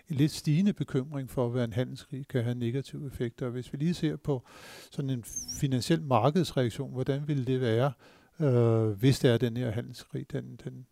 en 0.08 0.16
lidt 0.16 0.32
stigende 0.32 0.72
bekymring 0.72 1.30
for, 1.30 1.48
hvad 1.48 1.64
en 1.64 1.72
handelskrig 1.72 2.28
kan 2.28 2.42
have 2.42 2.54
negative 2.54 3.06
effekter. 3.06 3.46
Og 3.46 3.52
hvis 3.52 3.72
vi 3.72 3.78
lige 3.78 3.94
ser 3.94 4.16
på 4.16 4.42
sådan 4.90 5.10
en 5.10 5.24
finansiel 5.60 6.02
markedsreaktion, 6.02 6.92
hvordan 6.92 7.28
ville 7.28 7.44
det 7.44 7.60
være, 7.60 7.92
øh, 8.40 8.88
hvis 8.90 9.18
det 9.18 9.30
er 9.30 9.38
den 9.38 9.56
her 9.56 9.70
handelskrig, 9.70 10.32
den, 10.32 10.58
den, 10.64 10.86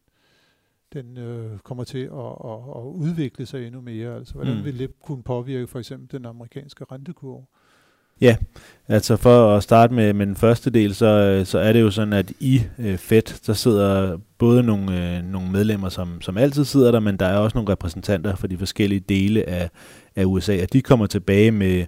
den 1.02 1.18
øh, 1.18 1.58
kommer 1.58 1.84
til 1.84 1.98
at, 1.98 2.32
at, 2.44 2.58
at 2.76 2.82
udvikle 2.94 3.46
sig 3.46 3.66
endnu 3.66 3.80
mere. 3.80 4.16
Altså, 4.16 4.34
hvordan 4.34 4.56
mm. 4.56 4.64
vil 4.64 4.78
det 4.78 4.90
kunne 5.02 5.22
påvirke 5.22 5.66
for 5.66 5.78
eksempel 5.78 6.18
den 6.18 6.26
amerikanske 6.26 6.84
rentekurve? 6.92 7.44
Ja, 8.20 8.36
altså 8.88 9.16
for 9.16 9.56
at 9.56 9.62
starte 9.62 9.94
med, 9.94 10.12
med 10.12 10.26
den 10.26 10.36
første 10.36 10.70
del, 10.70 10.94
så, 10.94 11.42
så 11.44 11.58
er 11.58 11.72
det 11.72 11.80
jo 11.80 11.90
sådan, 11.90 12.12
at 12.12 12.32
i 12.40 12.62
øh, 12.78 12.98
Fed, 12.98 13.22
der 13.46 13.52
sidder 13.52 14.18
både 14.38 14.62
nogle, 14.62 15.16
øh, 15.16 15.24
nogle 15.24 15.50
medlemmer, 15.50 15.88
som, 15.88 16.20
som 16.20 16.36
altid 16.36 16.64
sidder 16.64 16.90
der, 16.90 17.00
men 17.00 17.16
der 17.16 17.26
er 17.26 17.38
også 17.38 17.58
nogle 17.58 17.72
repræsentanter 17.72 18.36
for 18.36 18.46
de 18.46 18.58
forskellige 18.58 19.00
dele 19.00 19.48
af, 19.48 19.70
af 20.16 20.24
USA, 20.24 20.62
og 20.62 20.72
de 20.72 20.82
kommer 20.82 21.06
tilbage 21.06 21.50
med, 21.50 21.86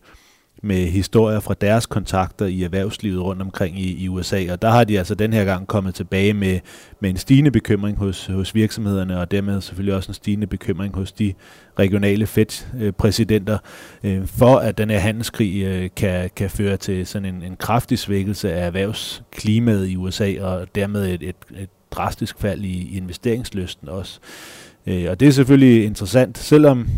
med 0.63 0.87
historier 0.87 1.41
fra 1.41 1.55
deres 1.61 1.87
kontakter 1.87 2.47
i 2.47 2.63
erhvervslivet 2.63 3.23
rundt 3.23 3.43
omkring 3.43 3.81
i, 3.81 4.05
i 4.05 4.09
USA, 4.09 4.53
og 4.53 4.63
der 4.63 4.71
har 4.71 4.85
de 4.85 4.99
altså 4.99 5.15
den 5.15 5.33
her 5.33 5.45
gang 5.45 5.67
kommet 5.67 5.95
tilbage 5.95 6.35
med, 6.35 6.61
med 7.01 7.11
en 7.11 7.17
stigende 7.17 7.51
bekymring 7.51 7.99
hos, 7.99 8.27
hos 8.27 8.55
virksomhederne, 8.55 9.21
og 9.21 9.31
dermed 9.31 9.61
selvfølgelig 9.61 9.95
også 9.95 10.11
en 10.11 10.15
stigende 10.15 10.47
bekymring 10.47 10.95
hos 10.95 11.13
de 11.13 11.35
regionale 11.79 12.27
Fed-præsidenter, 12.27 13.59
øh, 14.05 14.27
for 14.27 14.57
at 14.57 14.79
den 14.79 14.91
her 14.91 14.99
handelskrig 14.99 15.63
øh, 15.63 15.91
kan, 15.97 16.31
kan 16.37 16.51
føre 16.51 16.77
til 16.77 17.07
sådan 17.07 17.35
en, 17.35 17.43
en 17.43 17.57
kraftig 17.57 17.99
svækkelse 17.99 18.53
af 18.53 18.67
erhvervsklimaet 18.67 19.89
i 19.89 19.97
USA, 19.97 20.35
og 20.41 20.67
dermed 20.75 21.07
et, 21.07 21.23
et, 21.23 21.37
et 21.57 21.71
drastisk 21.91 22.39
fald 22.39 22.61
i, 22.61 22.69
i 22.69 22.97
investeringslysten 22.97 23.89
også. 23.89 24.21
Øh, 24.87 25.07
og 25.11 25.21
det 25.21 25.29
er 25.29 25.33
selvfølgelig 25.33 25.85
interessant, 25.85 26.39
selvom 26.39 26.89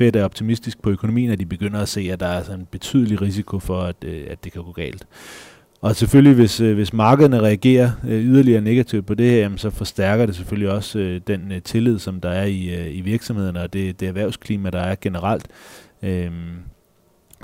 Fed 0.00 0.16
er 0.16 0.24
optimistisk 0.24 0.82
på 0.82 0.90
økonomien, 0.90 1.30
at 1.30 1.38
de 1.38 1.46
begynder 1.46 1.80
at 1.80 1.88
se, 1.88 2.00
at 2.12 2.20
der 2.20 2.26
er 2.26 2.42
sådan 2.42 2.60
en 2.60 2.66
betydelig 2.66 3.20
risiko 3.20 3.58
for, 3.58 3.80
at, 3.80 3.96
øh, 4.04 4.26
at 4.30 4.44
det 4.44 4.52
kan 4.52 4.62
gå 4.62 4.72
galt. 4.72 5.06
Og 5.80 5.96
selvfølgelig, 5.96 6.34
hvis, 6.34 6.60
øh, 6.60 6.74
hvis 6.74 6.92
markederne 6.92 7.40
reagerer 7.40 7.90
øh, 8.04 8.24
yderligere 8.24 8.60
negativt 8.60 9.06
på 9.06 9.14
det 9.14 9.30
her, 9.30 9.38
jamen, 9.38 9.58
så 9.58 9.70
forstærker 9.70 10.26
det 10.26 10.36
selvfølgelig 10.36 10.70
også 10.70 10.98
øh, 10.98 11.20
den 11.26 11.52
øh, 11.52 11.62
tillid, 11.62 11.98
som 11.98 12.20
der 12.20 12.28
er 12.28 12.44
i, 12.44 12.74
øh, 12.74 12.96
i 12.96 13.00
virksomhederne, 13.00 13.62
og 13.62 13.72
det, 13.72 14.00
det 14.00 14.08
erhvervsklima, 14.08 14.70
der 14.70 14.80
er 14.80 14.94
generelt. 15.00 15.48
Øhm, 16.02 16.56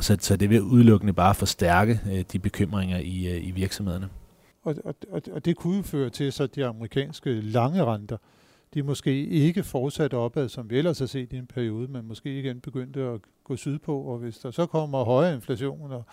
så, 0.00 0.16
så 0.20 0.36
det 0.36 0.50
vil 0.50 0.62
udelukkende 0.62 1.12
bare 1.12 1.34
forstærke 1.34 2.00
øh, 2.12 2.24
de 2.32 2.38
bekymringer 2.38 2.98
i, 2.98 3.36
øh, 3.36 3.48
i 3.48 3.50
virksomhederne. 3.50 4.08
Og, 4.64 4.74
og, 4.84 5.22
og 5.32 5.44
det 5.44 5.56
kunne 5.56 5.84
føre 5.84 6.10
til, 6.10 6.32
så 6.32 6.46
de 6.46 6.66
amerikanske 6.66 7.40
lange 7.40 7.84
renter, 7.84 8.16
de 8.74 8.82
måske 8.82 9.26
ikke 9.26 9.62
fortsat 9.62 10.14
opad, 10.14 10.48
som 10.48 10.70
vi 10.70 10.78
ellers 10.78 10.98
har 10.98 11.06
set 11.06 11.32
i 11.32 11.36
en 11.36 11.46
periode, 11.46 11.88
men 11.88 12.08
måske 12.08 12.38
igen 12.38 12.60
begyndte 12.60 13.00
at 13.00 13.20
gå 13.44 13.56
sydpå, 13.56 14.00
og 14.00 14.18
hvis 14.18 14.38
der 14.38 14.50
så 14.50 14.66
kommer 14.66 15.04
højere 15.04 15.34
inflation, 15.34 15.92
og 15.92 16.04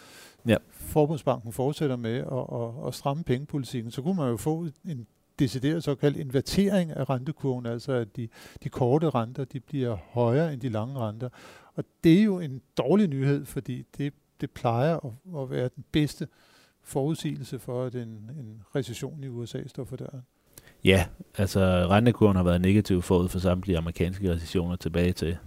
ja. 0.48 0.58
Forbundsbanken 0.70 1.52
fortsætter 1.52 1.96
med 1.96 2.18
at, 2.18 2.62
at, 2.62 2.88
at 2.88 2.96
stramme 2.96 3.24
pengepolitikken, 3.24 3.92
så 3.92 4.02
kunne 4.02 4.16
man 4.16 4.30
jo 4.30 4.38
få 4.38 4.68
en 4.86 5.08
decideret 5.40 5.84
såkaldt 5.84 6.18
invertering 6.18 6.92
af 6.92 7.10
rentekurven, 7.10 7.66
altså 7.66 7.92
at 7.94 8.16
de, 8.16 8.28
de 8.64 8.70
korte 8.70 9.10
renter 9.10 9.46
de 9.46 9.60
bliver 9.60 9.96
højere 9.96 10.54
end 10.54 10.62
de 10.62 10.70
lange 10.70 11.00
renter. 11.00 11.30
Og 11.76 11.84
det 12.04 12.20
er 12.20 12.24
jo 12.24 12.40
en 12.40 12.62
dårlig 12.78 13.08
nyhed, 13.08 13.46
fordi 13.46 13.86
det, 13.98 14.14
det 14.42 14.52
plejer 14.52 14.96
at, 14.96 15.42
at 15.42 15.50
være 15.50 15.70
den 15.76 15.86
bedste 15.92 16.28
forudsigelse 16.82 17.60
for, 17.60 17.86
at 17.86 17.96
en, 17.96 18.32
en 18.40 18.62
recession 18.76 19.24
i 19.24 19.28
USA 19.28 19.68
står 19.68 19.84
for 19.84 19.96
døren. 19.96 20.22
Ja, 20.86 21.06
altså 21.38 21.88
rentekurven 21.90 22.36
har 22.36 22.44
været 22.44 22.62
negativ 22.62 23.02
forud 23.02 23.30
for 23.30 23.40
samtlige 23.40 23.78
amerikanske 23.78 24.32
recessioner 24.32 24.76
tilbage 24.76 25.12
til 25.12 25.38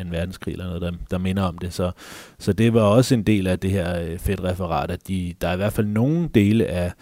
en 0.00 0.10
verdenskrig 0.10 0.52
eller 0.52 0.66
noget, 0.66 0.82
der, 0.82 0.92
der 1.10 1.18
minder 1.18 1.42
om 1.42 1.58
det. 1.58 1.72
Så, 1.72 1.90
så 2.38 2.52
det 2.52 2.74
var 2.74 2.80
også 2.80 3.14
en 3.14 3.22
del 3.22 3.46
af 3.46 3.58
det 3.58 3.70
her 3.70 4.00
øh, 4.00 4.18
Fed-referat, 4.18 4.90
at 4.90 5.08
de, 5.08 5.34
der 5.40 5.48
er 5.48 5.52
i 5.52 5.56
hvert 5.56 5.72
fald 5.72 5.86
nogle 5.86 6.28
dele 6.34 6.66
af, 6.66 6.92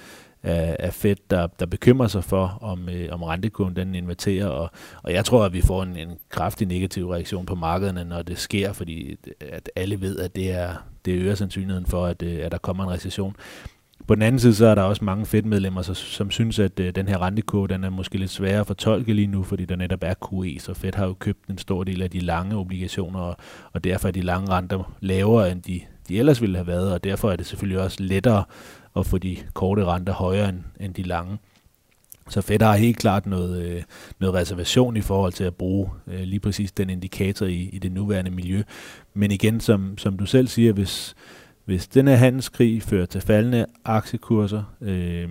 af, 0.42 0.76
af 0.78 0.94
Fed, 0.94 1.16
der, 1.30 1.46
der 1.46 1.66
bekymrer 1.66 2.06
sig 2.06 2.24
for, 2.24 2.58
om, 2.60 2.88
øh, 2.88 3.08
om 3.12 3.22
rentekurven 3.22 3.76
den 3.76 3.94
inverterer, 3.94 4.46
og, 4.46 4.70
og 5.02 5.12
jeg 5.12 5.24
tror, 5.24 5.44
at 5.44 5.52
vi 5.52 5.60
får 5.60 5.82
en, 5.82 5.96
en 5.96 6.18
kraftig 6.28 6.66
negativ 6.66 7.08
reaktion 7.08 7.46
på 7.46 7.54
markederne, 7.54 8.04
når 8.04 8.22
det 8.22 8.38
sker, 8.38 8.72
fordi 8.72 9.16
at 9.40 9.70
alle 9.76 10.00
ved, 10.00 10.18
at 10.18 10.36
det 10.36 10.50
er 10.50 10.74
det 11.04 11.12
øger 11.12 11.34
sandsynligheden 11.34 11.86
for, 11.86 12.06
at, 12.06 12.22
øh, 12.22 12.38
at 12.44 12.52
der 12.52 12.58
kommer 12.58 12.84
en 12.84 12.90
recession. 12.90 13.36
På 14.06 14.14
den 14.14 14.22
anden 14.22 14.38
side, 14.38 14.54
så 14.54 14.66
er 14.66 14.74
der 14.74 14.82
også 14.82 15.04
mange 15.04 15.26
Fed-medlemmer, 15.26 15.82
som 15.94 16.30
synes, 16.30 16.58
at 16.58 16.80
øh, 16.80 16.94
den 16.94 17.08
her 17.08 17.22
rentekurve, 17.22 17.68
den 17.68 17.84
er 17.84 17.90
måske 17.90 18.18
lidt 18.18 18.30
sværere 18.30 18.60
at 18.60 18.66
fortolke 18.66 19.12
lige 19.12 19.26
nu, 19.26 19.42
fordi 19.42 19.64
der 19.64 19.76
netop 19.76 20.02
er 20.02 20.14
QE, 20.14 20.60
så 20.60 20.74
Fed 20.74 20.94
har 20.94 21.06
jo 21.06 21.14
købt 21.14 21.46
en 21.48 21.58
stor 21.58 21.84
del 21.84 22.02
af 22.02 22.10
de 22.10 22.20
lange 22.20 22.56
obligationer, 22.56 23.20
og, 23.20 23.36
og 23.72 23.84
derfor 23.84 24.08
er 24.08 24.12
de 24.12 24.20
lange 24.20 24.50
renter 24.50 24.96
lavere, 25.00 25.52
end 25.52 25.62
de, 25.62 25.80
de 26.08 26.18
ellers 26.18 26.40
ville 26.40 26.56
have 26.56 26.66
været, 26.66 26.92
og 26.92 27.04
derfor 27.04 27.30
er 27.30 27.36
det 27.36 27.46
selvfølgelig 27.46 27.80
også 27.80 28.02
lettere 28.02 28.44
at 28.96 29.06
få 29.06 29.18
de 29.18 29.36
korte 29.54 29.84
renter 29.84 30.12
højere 30.12 30.48
end, 30.48 30.60
end 30.80 30.94
de 30.94 31.02
lange. 31.02 31.38
Så 32.28 32.40
Fed 32.40 32.62
har 32.62 32.76
helt 32.76 32.96
klart 32.98 33.26
noget, 33.26 33.62
øh, 33.62 33.82
noget 34.18 34.34
reservation 34.34 34.96
i 34.96 35.00
forhold 35.00 35.32
til 35.32 35.44
at 35.44 35.54
bruge 35.54 35.90
øh, 36.06 36.20
lige 36.20 36.40
præcis 36.40 36.72
den 36.72 36.90
indikator 36.90 37.46
i, 37.46 37.70
i 37.72 37.78
det 37.78 37.92
nuværende 37.92 38.30
miljø. 38.30 38.62
Men 39.14 39.30
igen, 39.30 39.60
som, 39.60 39.98
som 39.98 40.16
du 40.16 40.26
selv 40.26 40.48
siger, 40.48 40.72
hvis, 40.72 41.14
hvis 41.64 41.88
denne 41.88 42.16
handelskrig 42.16 42.82
fører 42.82 43.06
til 43.06 43.20
faldende 43.20 43.66
aktiekurser, 43.84 44.62
øh, 44.80 45.28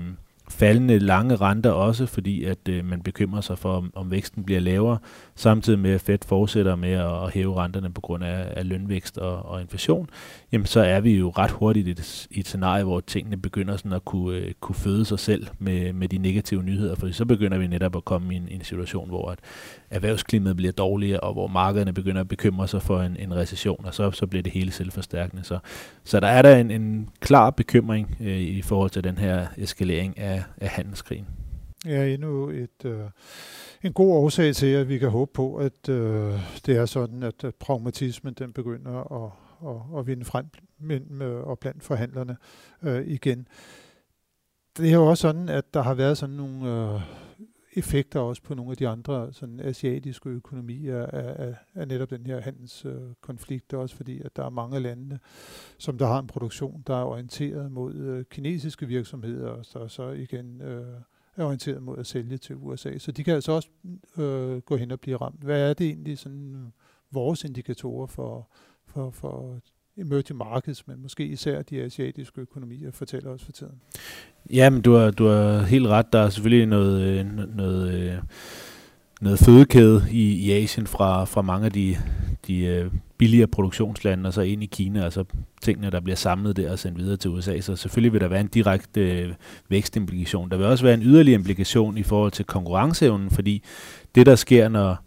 faldende 0.52 1.00
lange 1.00 1.36
renter 1.36 1.70
også, 1.72 2.06
fordi 2.06 2.44
at 2.44 2.70
øh, 2.70 2.86
man 2.86 3.02
bekymrer 3.02 3.42
sig 3.42 3.58
for, 3.58 3.78
om, 3.78 3.92
om 3.96 4.12
væksten 4.12 4.44
bliver 4.44 4.60
lavere, 4.60 4.98
samtidig 5.36 5.80
med 5.80 5.92
at 5.92 6.02
Fed 6.02 6.18
fortsætter 6.26 6.76
med 6.76 6.92
at, 6.92 7.24
at 7.24 7.34
hæve 7.34 7.56
renterne 7.56 7.92
på 7.94 8.02
grund 8.02 8.24
af, 8.24 8.54
af 8.56 8.68
lønvækst 8.70 9.18
og, 9.18 9.46
og 9.46 9.62
inflation, 9.62 10.10
jamen 10.52 10.66
så 10.66 10.80
er 10.80 11.00
vi 11.00 11.18
jo 11.18 11.30
ret 11.30 11.52
hurtigt 11.52 11.88
i 11.88 11.92
et, 11.92 12.28
i 12.32 12.40
et 12.40 12.48
scenarie, 12.48 12.84
hvor 12.84 13.00
tingene 13.00 13.38
begynder 13.38 13.78
sådan 13.78 13.94
at 13.94 14.06
kunne, 14.06 14.38
øh, 14.38 14.52
kunne 14.60 14.76
føde 14.76 15.06
sig 15.06 15.20
selv 15.20 15.48
med, 15.60 15.94
med 15.94 16.08
de 16.08 16.18
negative 16.18 16.64
nyheder, 16.64 16.96
for 16.96 17.12
så 17.12 17.26
begynder 17.26 17.58
vi 17.58 17.68
netop 17.68 17.96
at 17.96 18.06
komme 18.06 18.34
i 18.34 18.38
en, 18.38 18.48
en 18.52 18.64
situation, 18.64 19.10
hvor 19.10 19.32
at 19.32 19.40
erhvervsklimaet 19.90 20.56
bliver 20.56 20.72
dårligere, 20.72 21.20
og 21.20 21.34
hvor 21.34 21.48
markederne 21.48 21.94
begynder 21.94 22.22
at 22.22 22.28
bekymre 22.28 22.68
sig 22.68 22.82
for 22.82 23.02
en, 23.02 23.18
en 23.20 23.36
recession, 23.36 23.86
og 23.86 23.94
så, 23.94 24.12
så 24.12 24.28
bliver 24.28 24.44
det 24.44 24.52
hele 24.52 24.72
selvforstærkende. 24.72 25.44
Så, 25.44 25.60
så 26.04 26.20
der 26.20 26.28
er 26.28 26.42
der 26.42 26.56
en, 26.56 26.72
en 26.72 27.10
klar 27.20 27.50
bekymring 27.50 28.18
øh, 28.20 28.40
i 28.40 28.62
forhold 28.62 28.90
til 28.90 29.04
den 29.04 29.18
her 29.18 29.48
eskalering 29.58 30.20
af, 30.20 30.41
af 30.58 30.70
handelskrigen. 30.70 31.28
Ja, 31.86 32.06
endnu 32.06 32.50
et, 32.50 32.86
øh, 32.86 33.10
en 33.84 33.94
god 33.94 34.14
årsag 34.14 34.56
til, 34.56 34.68
at 34.68 34.90
vi 34.90 34.98
kan 34.98 35.10
håbe 35.10 35.32
på, 35.34 35.56
at 35.56 35.90
øh, 35.90 36.40
det 36.66 36.78
er 36.78 36.86
sådan, 36.86 37.24
at, 37.24 37.44
at 37.44 37.56
pragmatismen 37.56 38.34
den 38.34 38.54
begynder 38.54 39.24
at, 39.24 39.32
at, 39.70 40.00
at 40.00 40.08
vinde 40.08 40.26
frem 40.26 40.46
med, 40.80 41.02
øh, 41.22 41.48
og 41.48 41.60
blandt 41.60 41.84
forhandlerne 41.84 42.38
øh, 42.84 43.08
igen. 43.08 43.48
Det 44.78 44.90
er 44.90 44.94
jo 44.94 45.08
også 45.08 45.22
sådan, 45.22 45.50
at 45.50 45.74
der 45.74 45.82
har 45.82 45.94
været 45.94 46.18
sådan 46.18 46.36
nogle 46.36 46.72
øh, 46.72 47.02
effekter 47.74 48.20
også 48.20 48.42
på 48.42 48.54
nogle 48.54 48.72
af 48.72 48.78
de 48.78 48.88
andre 48.88 49.34
sådan 49.34 49.60
asiatiske 49.60 50.30
økonomier 50.30 51.06
af, 51.06 51.46
af, 51.48 51.56
af 51.76 51.88
netop 51.88 52.10
den 52.10 52.26
her 52.26 52.42
handelskonflikt, 52.42 53.74
øh, 53.74 53.80
også 53.80 53.96
fordi 53.96 54.22
at 54.22 54.36
der 54.36 54.46
er 54.46 54.50
mange 54.50 54.80
lande, 54.80 55.20
som 55.78 55.98
der 55.98 56.08
har 56.08 56.20
en 56.20 56.28
produktion, 56.28 56.84
der 56.88 56.96
er 56.96 57.04
orienteret 57.04 57.72
mod 57.72 57.96
øh, 57.96 58.26
kinesiske 58.26 58.88
virksomheder, 58.88 59.50
og 59.50 59.66
så, 59.66 59.88
så 59.88 60.10
igen 60.10 60.62
øh, 60.62 60.86
er 61.36 61.44
orienteret 61.44 61.84
mod 61.84 61.98
at 61.98 62.08
sælge 62.08 62.38
til 62.38 62.56
USA. 62.56 62.98
Så 62.98 63.12
de 63.12 63.24
kan 63.24 63.34
altså 63.34 63.52
også 63.52 63.70
øh, 64.18 64.58
gå 64.58 64.76
hen 64.76 64.92
og 64.92 65.00
blive 65.00 65.18
ramt. 65.18 65.44
Hvad 65.44 65.70
er 65.70 65.74
det 65.74 65.88
egentlig 65.88 66.18
sådan 66.18 66.56
øh, 66.56 66.72
vores 67.12 67.44
indikatorer 67.44 68.08
for, 68.08 68.50
for, 68.86 69.12
for 69.12 69.62
emerging 70.02 70.38
markets, 70.38 70.88
men 70.88 71.02
måske 71.02 71.26
især 71.26 71.62
de 71.62 71.82
asiatiske 71.82 72.42
økonomier 72.42 72.92
fortæller 72.92 73.30
os 73.30 73.44
for 73.44 73.52
tiden. 73.52 73.74
Jamen, 74.54 74.82
du 74.82 74.94
har, 74.94 75.12
du 75.12 75.28
har 75.28 75.62
helt 75.62 75.88
ret. 75.88 76.14
Der 76.14 76.20
er 76.20 76.30
selvfølgelig 76.30 76.66
noget, 76.66 77.02
øh, 77.02 77.26
noget, 77.56 77.94
øh, 77.94 78.18
noget 79.22 79.40
fødekæde 79.40 80.06
i, 80.12 80.34
i 80.34 80.52
Asien 80.52 80.88
fra, 80.88 81.26
fra 81.26 81.42
mange 81.42 81.66
af 81.66 81.72
de, 81.72 81.98
de 82.48 82.66
øh, 82.66 82.92
billigere 83.18 83.48
produktionslande, 83.48 84.28
og 84.28 84.34
så 84.34 84.42
ind 84.42 84.64
i 84.64 84.66
Kina, 84.66 85.04
altså 85.04 85.24
tingene, 85.62 85.90
der 85.90 86.00
bliver 86.00 86.16
samlet 86.16 86.58
der 86.58 86.72
og 86.72 86.80
sendt 86.80 86.98
videre 86.98 87.18
til 87.18 87.30
USA. 87.32 87.60
Så 87.60 87.76
selvfølgelig 87.76 88.14
vil 88.14 88.22
der 88.22 88.28
være 88.28 88.42
en 88.42 88.48
direkte 88.48 89.36
vækstimplikation. 89.70 90.52
Der 90.52 90.58
vil 90.58 90.66
også 90.66 90.84
være 90.84 90.94
en 90.94 91.04
yderligere 91.04 91.40
implikation 91.40 91.98
i 91.98 92.04
forhold 92.04 92.32
til 92.32 92.46
konkurrenceevnen, 92.46 93.30
fordi 93.30 93.64
det, 94.16 94.26
der 94.26 94.36
sker, 94.36 94.70
når, 94.70 94.98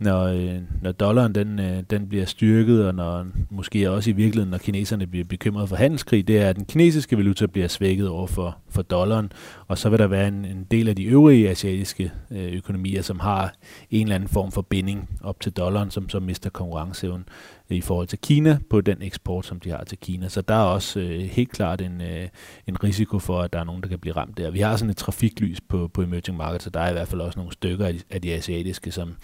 når, 0.00 0.24
øh, 0.24 0.56
når 0.82 0.92
dollaren 0.92 1.34
den, 1.34 1.58
øh, 1.58 1.82
den 1.90 2.08
bliver 2.08 2.24
styrket, 2.24 2.86
og 2.86 2.94
når 2.94 3.26
måske 3.50 3.90
også 3.90 4.10
i 4.10 4.12
virkeligheden, 4.12 4.50
når 4.50 4.58
kineserne 4.58 5.06
bliver 5.06 5.24
bekymret 5.24 5.68
for 5.68 5.76
handelskrig, 5.76 6.28
det 6.28 6.38
er, 6.38 6.48
at 6.48 6.56
den 6.56 6.64
kinesiske 6.64 7.16
valuta 7.16 7.46
bliver 7.46 7.68
svækket 7.68 8.08
over 8.08 8.26
for, 8.26 8.56
for 8.68 8.82
dollaren, 8.82 9.32
og 9.68 9.78
så 9.78 9.90
vil 9.90 9.98
der 9.98 10.06
være 10.06 10.28
en, 10.28 10.44
en 10.44 10.66
del 10.70 10.88
af 10.88 10.96
de 10.96 11.04
øvrige 11.04 11.50
asiatiske 11.50 12.12
øh, 12.30 12.52
økonomier, 12.52 13.02
som 13.02 13.20
har 13.20 13.54
en 13.90 14.02
eller 14.02 14.14
anden 14.14 14.28
form 14.28 14.52
for 14.52 14.62
binding 14.62 15.10
op 15.22 15.40
til 15.40 15.52
dollaren, 15.52 15.90
som 15.90 16.08
så 16.08 16.20
mister 16.20 16.50
konkurrenceevnen 16.50 17.24
øh, 17.70 17.76
i 17.76 17.80
forhold 17.80 18.06
til 18.06 18.18
Kina 18.18 18.58
på 18.70 18.80
den 18.80 19.02
eksport, 19.02 19.46
som 19.46 19.60
de 19.60 19.70
har 19.70 19.84
til 19.84 19.98
Kina. 19.98 20.28
Så 20.28 20.40
der 20.40 20.54
er 20.54 20.64
også 20.64 21.00
øh, 21.00 21.20
helt 21.20 21.52
klart 21.52 21.80
en, 21.80 22.00
øh, 22.00 22.28
en 22.66 22.84
risiko 22.84 23.18
for, 23.18 23.40
at 23.40 23.52
der 23.52 23.60
er 23.60 23.64
nogen, 23.64 23.82
der 23.82 23.88
kan 23.88 23.98
blive 23.98 24.16
ramt 24.16 24.38
der. 24.38 24.50
Vi 24.50 24.60
har 24.60 24.76
sådan 24.76 24.90
et 24.90 24.96
trafiklys 24.96 25.60
på, 25.60 25.88
på 25.94 26.02
emerging 26.02 26.36
markets, 26.36 26.64
så 26.64 26.70
der 26.70 26.80
er 26.80 26.90
i 26.90 26.92
hvert 26.92 27.08
fald 27.08 27.20
også 27.20 27.38
nogle 27.38 27.52
stykker 27.52 27.86
af 27.86 27.92
de, 27.92 28.00
af 28.10 28.22
de 28.22 28.34
asiatiske, 28.34 28.90
som, 28.90 29.14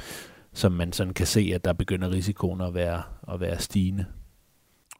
som 0.56 0.72
man 0.72 0.92
sådan 0.92 1.14
kan 1.14 1.26
se, 1.26 1.50
at 1.54 1.64
der 1.64 1.72
begynder 1.72 2.10
risikoen 2.10 2.60
at 2.60 2.74
være, 2.74 3.02
at 3.32 3.40
være 3.40 3.58
stigende. 3.58 4.04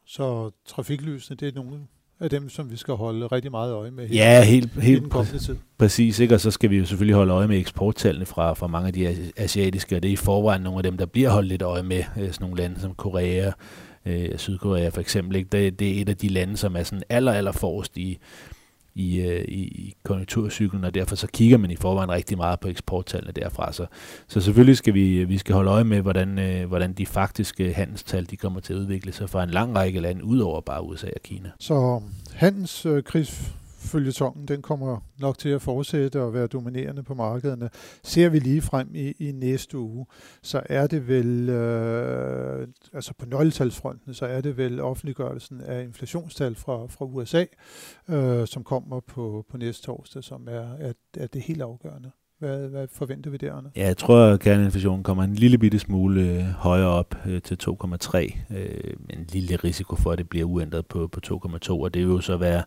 Så 0.05 0.51
trafiklysene, 0.65 1.37
det 1.37 1.47
er 1.47 1.51
nogle 1.55 1.79
af 2.19 2.29
dem, 2.29 2.49
som 2.49 2.71
vi 2.71 2.75
skal 2.77 2.93
holde 2.93 3.27
rigtig 3.27 3.51
meget 3.51 3.73
øje 3.73 3.91
med 3.91 4.07
hele, 4.07 4.19
ja, 4.19 4.43
helt, 4.43 4.81
helt 4.81 5.01
den 5.01 5.09
kommende 5.09 5.39
tid. 5.39 5.55
Præcis, 5.77 6.19
ikke? 6.19 6.35
og 6.35 6.39
så 6.39 6.51
skal 6.51 6.69
vi 6.69 6.77
jo 6.77 6.85
selvfølgelig 6.85 7.15
holde 7.15 7.33
øje 7.33 7.47
med 7.47 7.57
eksporttallene 7.57 8.25
fra, 8.25 8.53
fra 8.53 8.67
mange 8.67 8.87
af 8.87 8.93
de 8.93 9.31
asiatiske, 9.37 9.95
og 9.95 10.03
det 10.03 10.09
er 10.09 10.13
i 10.13 10.15
forvejen 10.15 10.61
nogle 10.61 10.79
af 10.79 10.83
dem, 10.83 10.97
der 10.97 11.05
bliver 11.05 11.29
holdt 11.29 11.47
lidt 11.47 11.61
øje 11.61 11.83
med, 11.83 12.03
øh, 12.17 12.31
sådan 12.31 12.35
nogle 12.39 12.57
lande 12.57 12.79
som 12.79 12.93
Korea, 12.93 13.51
øh, 14.05 14.37
Sydkorea 14.37 14.89
for 14.89 15.01
eksempel. 15.01 15.35
Ikke? 15.35 15.49
Det, 15.51 15.79
det 15.79 15.97
er 15.97 16.01
et 16.01 16.09
af 16.09 16.17
de 16.17 16.27
lande, 16.27 16.57
som 16.57 16.75
er 16.75 16.83
sådan 16.83 17.03
aller, 17.09 17.33
aller 17.33 17.51
forrest 17.51 17.97
i, 17.97 18.17
i, 18.97 19.21
øh, 19.21 19.45
i, 19.47 19.61
i 19.61 19.95
konjunkturcyklen, 20.03 20.83
og 20.83 20.93
derfor 20.93 21.15
så 21.15 21.27
kigger 21.27 21.57
man 21.57 21.71
i 21.71 21.75
forvejen 21.75 22.11
rigtig 22.11 22.37
meget 22.37 22.59
på 22.59 22.67
eksporttallene 22.67 23.31
derfra. 23.31 23.73
Så, 23.73 23.85
så 24.27 24.41
selvfølgelig 24.41 24.77
skal 24.77 24.93
vi, 24.93 25.17
øh, 25.17 25.29
vi 25.29 25.37
skal 25.37 25.55
holde 25.55 25.71
øje 25.71 25.83
med, 25.83 26.01
hvordan, 26.01 26.39
øh, 26.39 26.67
hvordan 26.67 26.93
de 26.93 27.05
faktiske 27.05 27.73
handelstal 27.73 28.29
de 28.29 28.37
kommer 28.37 28.59
til 28.59 28.73
at 28.73 28.79
udvikle 28.79 29.13
sig 29.13 29.29
for 29.29 29.41
en 29.41 29.49
lang 29.49 29.75
række 29.75 29.99
lande, 29.99 30.23
udover 30.23 30.61
bare 30.61 30.83
USA 30.83 31.07
og 31.15 31.21
Kina. 31.23 31.49
Så 31.59 32.01
handelskrigs 32.33 33.56
følgetongen, 33.87 34.47
den 34.47 34.61
kommer 34.61 34.99
nok 35.19 35.37
til 35.37 35.49
at 35.49 35.61
fortsætte 35.61 36.21
og 36.21 36.33
være 36.33 36.47
dominerende 36.47 37.03
på 37.03 37.13
markederne. 37.13 37.69
Ser 38.03 38.29
vi 38.29 38.39
lige 38.39 38.61
frem 38.61 38.95
i, 38.95 39.11
i 39.11 39.31
næste 39.31 39.77
uge, 39.77 40.05
så 40.41 40.61
er 40.65 40.87
det 40.87 41.07
vel, 41.07 41.49
øh, 41.49 42.67
altså 42.93 43.13
på 43.13 43.25
nøgletalsfronten, 43.25 44.13
så 44.13 44.25
er 44.25 44.41
det 44.41 44.57
vel 44.57 44.79
offentliggørelsen 44.79 45.61
af 45.61 45.83
inflationstal 45.83 46.55
fra, 46.55 46.87
fra 46.87 47.05
USA, 47.05 47.45
øh, 48.09 48.47
som 48.47 48.63
kommer 48.63 48.99
på, 48.99 49.45
på 49.49 49.57
næste 49.57 49.85
torsdag, 49.85 50.23
som 50.23 50.47
er, 50.47 50.73
er, 50.79 50.93
er 51.17 51.27
det 51.27 51.41
helt 51.41 51.61
afgørende. 51.61 52.11
Hvad, 52.39 52.69
hvad 52.69 52.87
forventer 52.91 53.29
vi 53.31 53.37
der, 53.37 53.53
Anders? 53.53 53.73
Ja, 53.75 53.85
jeg 53.85 53.97
tror, 53.97 54.19
at 54.19 54.39
kerneinflationen 54.39 55.03
kommer 55.03 55.23
en 55.23 55.35
lille 55.35 55.57
bitte 55.57 55.79
smule 55.79 56.21
øh, 56.21 56.43
højere 56.43 56.87
op 56.87 57.15
øh, 57.25 57.41
til 57.41 57.57
2,3. 57.63 58.17
Øh, 58.55 58.93
en 59.09 59.25
lille 59.29 59.55
risiko 59.55 59.95
for, 59.95 60.11
at 60.11 60.17
det 60.17 60.29
bliver 60.29 60.45
uændret 60.45 60.85
på, 60.85 61.07
på 61.07 61.19
2,2, 61.27 61.71
og 61.71 61.93
det 61.93 62.01
vil 62.01 62.13
jo 62.13 62.21
så 62.21 62.37
være 62.37 62.63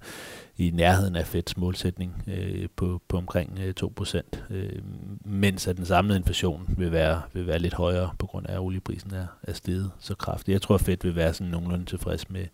i 0.56 0.70
nærheden 0.74 1.16
af 1.16 1.26
Feds 1.26 1.56
målsætning 1.56 2.22
øh, 2.26 2.68
på, 2.76 3.02
på 3.08 3.16
omkring 3.16 3.58
øh, 3.58 3.74
2%, 4.00 4.20
øh, 4.50 4.82
mens 5.24 5.68
at 5.68 5.76
den 5.76 5.84
samlede 5.84 6.18
inflation 6.18 6.74
vil 6.78 6.92
være, 6.92 7.22
vil 7.32 7.46
være 7.46 7.58
lidt 7.58 7.74
højere 7.74 8.10
på 8.18 8.26
grund 8.26 8.46
af, 8.46 8.52
at 8.52 8.60
olieprisen 8.60 9.14
er, 9.14 9.26
er 9.42 9.52
steget 9.52 9.90
så 9.98 10.14
kraftigt. 10.14 10.52
Jeg 10.52 10.62
tror, 10.62 10.74
at 10.74 10.80
Fed 10.80 10.96
vil 11.02 11.16
være 11.16 11.34
sådan 11.34 11.50
nogenlunde 11.50 11.84
tilfreds 11.84 12.30
med, 12.30 12.46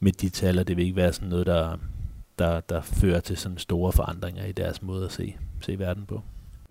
med 0.00 0.12
de 0.12 0.28
tal, 0.28 0.58
og 0.58 0.68
det 0.68 0.76
vil 0.76 0.84
ikke 0.84 0.96
være 0.96 1.12
sådan 1.12 1.28
noget, 1.28 1.46
der, 1.46 1.76
der, 2.38 2.60
der 2.60 2.80
fører 2.82 3.20
til 3.20 3.36
sådan 3.36 3.58
store 3.58 3.92
forandringer 3.92 4.44
i 4.44 4.52
deres 4.52 4.82
måde 4.82 5.04
at 5.04 5.12
se, 5.12 5.36
se 5.60 5.78
verden 5.78 6.06
på. 6.06 6.22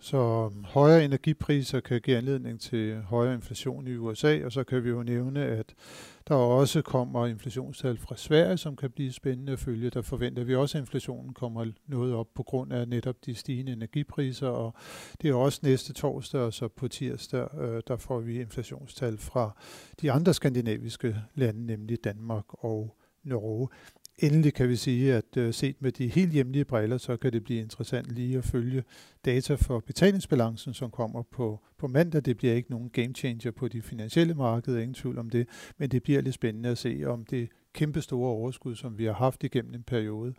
Så 0.06 0.18
øhm, 0.18 0.64
højere 0.64 1.06
energipriser 1.06 1.80
kan 1.80 2.02
give 2.02 2.18
anledning 2.18 2.62
til 2.62 3.02
højere 3.02 3.34
inflation 3.34 3.88
i 3.88 3.96
USA, 3.96 4.46
og 4.46 4.52
så 4.52 4.64
kan 4.64 4.84
vi 4.84 4.90
jo 4.90 5.04
nævne, 5.04 5.46
at 5.46 5.76
der 6.28 6.36
også 6.36 6.82
kommer 6.82 7.28
inflationstal 7.28 7.98
fra 7.98 8.18
Sverige, 8.18 8.58
som 8.58 8.76
kan 8.76 8.92
blive 8.92 9.12
spændende 9.12 9.52
at 9.52 9.60
følge. 9.60 9.90
Der 9.90 10.02
forventer 10.02 10.44
vi 10.44 10.56
også, 10.56 10.78
at 10.78 10.82
inflationen 10.82 11.34
kommer 11.34 11.66
noget 11.88 12.14
op 12.14 12.28
på 12.36 12.44
grund 12.44 12.74
af 12.74 12.88
netop 12.88 13.16
de 13.26 13.36
stigende 13.36 13.72
energipriser, 13.72 14.48
og 14.48 14.74
det 15.22 15.30
er 15.30 15.34
også 15.34 15.60
næste 15.64 15.94
torsdag, 15.94 16.42
og 16.42 16.54
så 16.54 16.68
på 16.68 16.88
tirsdag, 16.88 17.48
øh, 17.62 17.82
der 17.88 17.98
får 17.98 18.20
vi 18.20 18.42
inflationstal 18.42 19.18
fra 19.18 19.58
de 20.02 20.12
andre 20.12 20.34
skandinaviske 20.34 21.16
lande, 21.36 21.66
nemlig 21.66 22.04
Danmark 22.04 22.46
og 22.50 22.98
Norge. 23.24 23.68
Endelig 24.18 24.54
kan 24.54 24.70
vi 24.70 24.76
sige, 24.76 25.14
at 25.14 25.38
øh, 25.38 25.54
set 25.54 25.82
med 25.82 25.92
de 25.92 26.08
helt 26.08 26.32
hjemlige 26.32 26.66
briller, 26.66 26.98
så 26.98 27.18
kan 27.18 27.34
det 27.34 27.44
blive 27.44 27.62
interessant 27.62 28.12
lige 28.12 28.38
at 28.38 28.44
følge 28.44 28.84
data 29.26 29.56
for 29.56 29.80
betalingsbalancen, 29.80 30.74
som 30.74 30.92
kommer 30.92 31.22
på, 31.22 31.60
på 31.78 31.88
mandag. 31.88 32.26
Det 32.26 32.38
bliver 32.38 32.54
ikke 32.54 32.72
nogen 32.72 32.90
game 32.90 33.14
changer 33.14 33.52
på 33.52 33.68
de 33.68 33.82
finansielle 33.82 34.34
markeder, 34.34 34.80
ingen 34.80 34.94
tvivl 34.94 35.18
om 35.18 35.30
det, 35.30 35.48
men 35.78 35.92
det 35.92 36.04
bliver 36.04 36.22
lidt 36.22 36.36
spændende 36.36 36.70
at 36.70 36.78
se, 36.78 37.04
om 37.06 37.26
det 37.26 37.50
kæmpe 37.74 38.02
store 38.02 38.30
overskud, 38.30 38.76
som 38.76 38.98
vi 38.98 39.06
har 39.06 39.14
haft 39.14 39.44
igennem 39.44 39.74
en 39.74 39.84
periode, 39.84 40.34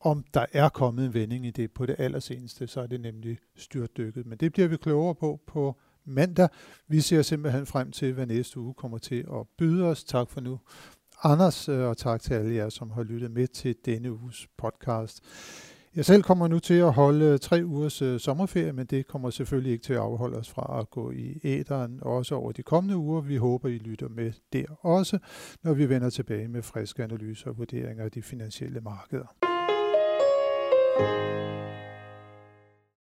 om 0.00 0.24
der 0.34 0.46
er 0.52 0.68
kommet 0.68 1.06
en 1.06 1.14
vending 1.14 1.46
i 1.46 1.50
det 1.50 1.70
på 1.72 1.86
det 1.86 1.96
allerseneste, 1.98 2.66
så 2.66 2.80
er 2.80 2.86
det 2.86 3.00
nemlig 3.00 3.38
styrtdykket. 3.56 4.26
Men 4.26 4.38
det 4.38 4.52
bliver 4.52 4.68
vi 4.68 4.76
klogere 4.76 5.14
på 5.14 5.40
på 5.46 5.76
mandag. 6.04 6.48
Vi 6.88 7.00
ser 7.00 7.22
simpelthen 7.22 7.66
frem 7.66 7.90
til, 7.92 8.12
hvad 8.12 8.26
næste 8.26 8.60
uge 8.60 8.74
kommer 8.74 8.98
til 8.98 9.26
at 9.32 9.46
byde 9.58 9.84
os. 9.84 10.04
Tak 10.04 10.30
for 10.30 10.40
nu. 10.40 10.58
Anders, 11.26 11.68
øh, 11.68 11.88
og 11.88 11.96
tak 11.96 12.20
til 12.20 12.34
alle 12.34 12.54
jer, 12.54 12.68
som 12.68 12.90
har 12.90 13.02
lyttet 13.02 13.30
med 13.30 13.46
til 13.46 13.76
denne 13.84 14.12
uges 14.12 14.48
podcast. 14.56 15.20
Jeg 15.96 16.04
selv 16.04 16.22
kommer 16.22 16.48
nu 16.48 16.58
til 16.58 16.74
at 16.74 16.92
holde 16.92 17.38
tre 17.38 17.64
ugers 17.64 18.02
øh, 18.02 18.20
sommerferie, 18.20 18.72
men 18.72 18.86
det 18.86 19.06
kommer 19.06 19.30
selvfølgelig 19.30 19.72
ikke 19.72 19.84
til 19.84 19.92
at 19.92 19.98
afholde 19.98 20.36
os 20.36 20.50
fra 20.50 20.80
at 20.80 20.90
gå 20.90 21.10
i 21.10 21.40
æderen 21.44 21.98
også 22.02 22.34
over 22.34 22.52
de 22.52 22.62
kommende 22.62 22.96
uger. 22.96 23.20
Vi 23.20 23.36
håber, 23.36 23.68
I 23.68 23.78
lytter 23.78 24.08
med 24.08 24.32
der 24.52 24.64
også, 24.80 25.18
når 25.62 25.74
vi 25.74 25.88
vender 25.88 26.10
tilbage 26.10 26.48
med 26.48 26.62
friske 26.62 27.04
analyser 27.04 27.50
og 27.50 27.58
vurderinger 27.58 28.04
af 28.04 28.10
de 28.10 28.22
finansielle 28.22 28.80
markeder. 28.80 29.34
thank 30.96 31.58
you 31.58 31.63